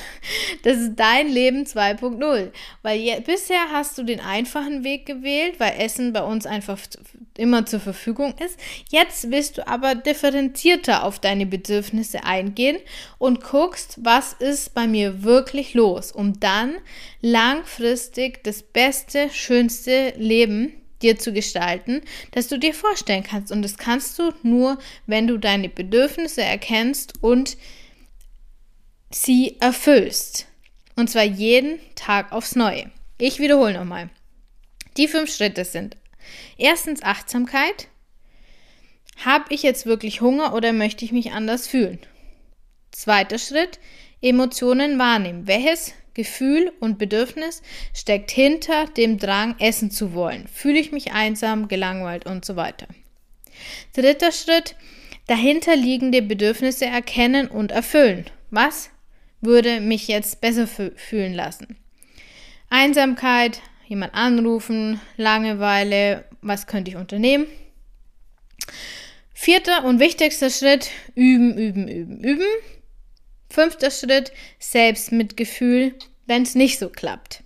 Das 0.63 0.79
ist 0.79 0.95
dein 0.97 1.29
Leben 1.29 1.65
2.0. 1.65 2.51
Weil 2.83 3.01
je, 3.01 3.21
bisher 3.21 3.71
hast 3.73 3.99
du 3.99 4.05
den 4.05 4.21
einfachen 4.21 4.85
Weg 4.85 5.05
gewählt, 5.05 5.59
weil 5.59 5.75
Essen 5.79 6.13
bei 6.13 6.23
uns 6.23 6.47
einfach 6.47 6.79
immer 7.37 7.67
zur 7.67 7.81
Verfügung 7.81 8.35
ist. 8.43 8.59
Jetzt 8.91 9.31
willst 9.31 9.59
du 9.59 9.67
aber 9.67 9.95
differenzierter 9.97 11.03
auf 11.03 11.19
deine 11.19 11.45
Bedürfnisse 11.45 12.25
eingehen 12.25 12.79
und 13.19 13.43
guckst, 13.43 13.99
was 14.03 14.33
ist 14.35 14.75
bei 14.75 14.87
mir 14.87 15.25
wirklich 15.25 15.75
los, 15.75 16.13
um 16.13 16.39
dann 16.39 16.77
langfristig 17.21 18.45
das 18.45 18.63
beste, 18.63 19.29
schönste 19.31 20.15
Leben 20.17 20.73
dir 21.05 21.19
zu 21.19 21.33
gestalten, 21.33 22.03
das 22.33 22.49
du 22.49 22.59
dir 22.59 22.75
vorstellen 22.75 23.23
kannst. 23.23 23.53
Und 23.53 23.63
das 23.63 23.79
kannst 23.79 24.19
du 24.19 24.33
nur, 24.43 24.79
wenn 25.07 25.29
du 25.29 25.39
deine 25.39 25.69
Bedürfnisse 25.69 26.43
erkennst 26.43 27.23
und 27.23 27.57
sie 29.11 29.57
erfüllst. 29.61 30.47
Und 30.97 31.11
zwar 31.11 31.25
jeden 31.25 31.79
Tag 31.95 32.33
aufs 32.33 32.57
Neue. 32.57 32.91
Ich 33.19 33.39
wiederhole 33.39 33.75
nochmal. 33.75 34.11
Die 34.97 35.09
fünf 35.09 35.33
Schritte 35.33 35.65
sind 35.65 35.97
erstens 36.57 37.03
Achtsamkeit. 37.03 37.89
Habe 39.25 39.55
ich 39.55 39.63
jetzt 39.63 39.87
wirklich 39.87 40.21
Hunger 40.21 40.55
oder 40.55 40.73
möchte 40.73 41.05
ich 41.05 41.13
mich 41.13 41.33
anders 41.33 41.69
fühlen? 41.69 41.99
Zweiter 42.91 43.39
Schritt, 43.39 43.79
Emotionen 44.21 44.99
wahrnehmen. 44.99 45.47
Welches 45.47 45.95
Gefühl 46.15 46.73
und 46.81 46.99
Bedürfnis 46.99 47.63
steckt 47.93 48.31
hinter 48.31 48.87
dem 48.87 49.19
Drang, 49.19 49.57
essen 49.59 49.91
zu 49.91 50.15
wollen. 50.15 50.47
Fühle 50.49 50.79
ich 50.79 50.93
mich 50.93 51.13
einsam, 51.13 51.69
gelangweilt 51.69 52.27
und 52.27 52.45
so 52.45 52.57
weiter. 52.57 52.87
Dritter 53.93 54.33
Schritt, 54.33 54.77
dahinterliegende 55.27 56.23
Bedürfnisse 56.23 56.87
erkennen 56.87 57.49
und 57.49 57.73
erfüllen. 57.73 58.27
Was 58.51 58.91
würde 59.41 59.81
mich 59.81 60.09
jetzt 60.09 60.41
besser 60.41 60.67
fühlen 60.67 61.35
lassen? 61.35 61.77
Einsamkeit, 62.71 63.61
jemand 63.87 64.15
anrufen, 64.15 65.01
Langeweile, 65.17 66.25
was 66.41 66.67
könnte 66.67 66.91
ich 66.91 66.97
unternehmen? 66.97 67.47
Vierter 69.33 69.85
und 69.85 70.01
wichtigster 70.01 70.51
Schritt, 70.51 70.91
üben, 71.15 71.59
üben, 71.59 71.89
üben, 71.89 72.25
üben. 72.25 72.47
Fünfter 73.55 73.93
Schritt, 73.93 74.33
Selbstmitgefühl, 74.59 75.95
wenn 76.27 76.43
es 76.43 76.57
nicht 76.57 76.81
so 76.81 76.89
klappt. 76.89 77.45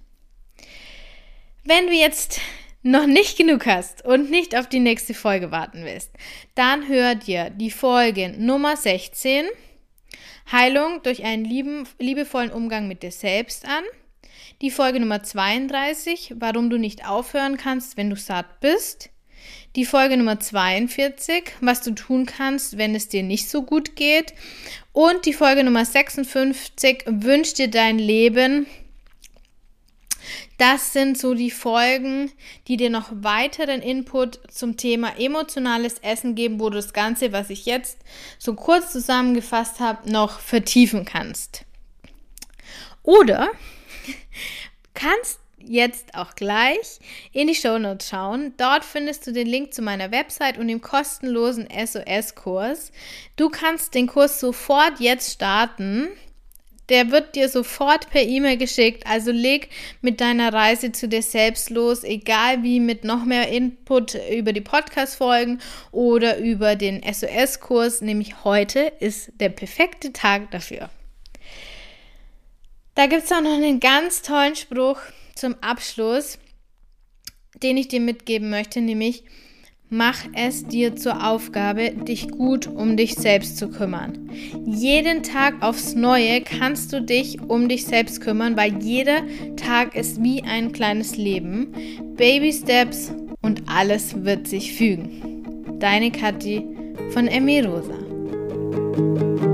Wenn 1.64 1.87
du 1.87 1.92
jetzt 1.92 2.40
noch 2.83 3.05
nicht 3.05 3.37
genug 3.37 3.66
hast 3.66 4.07
und 4.07 4.31
nicht 4.31 4.57
auf 4.57 4.66
die 4.71 4.81
nächste 4.81 5.12
Folge 5.12 5.51
warten 5.51 5.85
willst, 5.85 6.11
dann 6.55 6.88
hör 6.88 7.14
dir 7.14 7.51
die 7.51 7.71
Folge 7.71 8.31
Nummer 8.38 8.79
16, 8.79 9.44
Heilung 10.51 11.03
durch 11.03 11.25
einen 11.25 11.44
lieben, 11.44 11.87
liebevollen 11.99 12.53
Umgang 12.53 12.88
mit 12.88 13.03
dir 13.03 13.12
selbst 13.12 13.66
an. 13.66 13.85
Die 14.62 14.71
Folge 14.71 15.01
Nummer 15.01 15.23
32, 15.23 16.37
warum 16.37 16.71
du 16.71 16.79
nicht 16.79 17.07
aufhören 17.07 17.59
kannst, 17.59 17.99
wenn 17.99 18.09
du 18.09 18.16
satt 18.16 18.61
bist 18.61 19.11
die 19.79 19.85
Folge 19.85 20.17
Nummer 20.17 20.41
42, 20.41 21.53
was 21.61 21.83
du 21.83 21.93
tun 21.93 22.27
kannst, 22.27 22.79
wenn 22.79 22.97
es 22.97 23.07
dir 23.07 23.23
nicht 23.23 23.49
so 23.49 23.62
gut 23.62 23.95
geht. 23.95 24.35
Und 24.93 25.25
die 25.25 25.33
Folge 25.33 25.62
Nummer 25.62 25.85
56, 25.85 27.05
wünsch 27.07 27.55
dir 27.55 27.71
dein 27.71 28.01
Leben. 28.01 28.67
Das 30.59 30.93
sind 30.93 31.17
so 31.17 31.33
die 31.33 31.53
Folgen, 31.53 32.33
die 32.67 32.77
dir 32.77 32.91
noch 32.91 33.11
weiteren 33.12 33.81
Input 33.81 34.41
zum 34.53 34.77
Thema 34.77 35.17
emotionales 35.17 36.01
Essen 36.01 36.35
geben, 36.35 36.59
wo 36.59 36.71
du 36.71 36.77
das 36.79 36.93
Ganze, 36.93 37.31
was 37.31 37.49
ich 37.49 37.64
jetzt 37.64 37.99
so 38.37 38.55
kurz 38.55 38.91
zusammengefasst 38.91 39.79
habe, 39.79 40.11
noch 40.11 40.41
vertiefen 40.41 41.05
kannst. 41.05 41.64
Oder 43.05 43.53
kannst 44.95 45.38
jetzt 45.61 46.14
auch 46.14 46.35
gleich 46.35 46.99
in 47.33 47.49
die 47.49 47.55
Shownotes 47.55 48.09
schauen. 48.09 48.55
Dort 48.57 48.85
findest 48.85 49.27
du 49.27 49.33
den 49.33 49.47
Link 49.47 49.75
zu 49.75 49.83
meiner 49.83 50.11
Website 50.11 50.59
und 50.59 50.68
dem 50.68 50.81
kostenlosen 50.81 51.68
SOS-Kurs. 51.71 52.92
Du 53.37 53.49
kannst 53.49 53.94
den 53.94 54.07
Kurs 54.07 54.40
sofort 54.40 55.01
jetzt 55.01 55.33
starten. 55.33 56.09
Der 56.88 57.11
wird 57.11 57.35
dir 57.35 57.51
sofort 57.51 58.09
per 58.09 58.23
E-Mail 58.23 58.57
geschickt. 58.57 59.07
Also 59.07 59.31
leg 59.31 59.68
mit 60.01 60.23
deiner 60.23 60.53
Reise 60.53 60.90
zu 60.92 61.07
dir 61.07 61.23
selbst 61.23 61.68
los, 61.68 62.03
egal 62.03 62.62
wie 62.62 62.81
mit 62.81 63.05
noch 63.05 63.25
mehr 63.27 63.49
Input 63.49 64.16
über 64.31 64.55
die 64.55 64.62
Podcast-Folgen 64.62 65.61
oder 65.92 66.38
über 66.38 66.77
den 66.77 67.03
SOS-Kurs. 67.03 68.01
Nämlich 68.01 68.44
heute 68.44 68.92
ist 69.01 69.33
der 69.35 69.51
perfekte 69.51 70.14
Tag 70.14 70.51
dafür. 70.51 70.88
Da 72.94 73.07
gibt 73.07 73.25
es 73.25 73.33
auch 73.33 73.42
noch 73.42 73.53
einen 73.53 73.81
ganz 73.81 74.23
tollen 74.23 74.57
Spruch 74.57 74.99
zum 75.38 75.55
Abschluss, 75.61 76.38
den 77.62 77.77
ich 77.77 77.88
dir 77.88 78.01
mitgeben 78.01 78.51
möchte, 78.51 78.81
nämlich 78.81 79.24
Mach 79.90 80.18
es 80.35 80.66
dir 80.66 80.96
zur 80.96 81.27
Aufgabe, 81.27 81.92
dich 81.92 82.31
gut 82.31 82.66
um 82.66 82.98
dich 82.98 83.14
selbst 83.14 83.57
zu 83.57 83.70
kümmern. 83.70 84.31
Jeden 84.66 85.22
Tag 85.22 85.62
aufs 85.62 85.94
Neue 85.94 86.42
kannst 86.42 86.92
du 86.92 87.01
dich 87.01 87.40
um 87.40 87.70
dich 87.70 87.87
selbst 87.87 88.20
kümmern, 88.20 88.55
weil 88.55 88.83
jeder 88.83 89.22
Tag 89.57 89.96
ist 89.96 90.22
wie 90.22 90.42
ein 90.42 90.72
kleines 90.72 91.16
Leben. 91.16 91.72
Baby 92.18 92.53
Steps 92.53 93.14
und 93.40 93.62
alles 93.66 94.24
wird 94.24 94.46
sich 94.46 94.74
fügen. 94.74 95.79
Deine 95.79 96.12
Kathi 96.12 96.66
von 97.12 97.27
Emi 97.27 97.61
Rosa. 97.61 99.48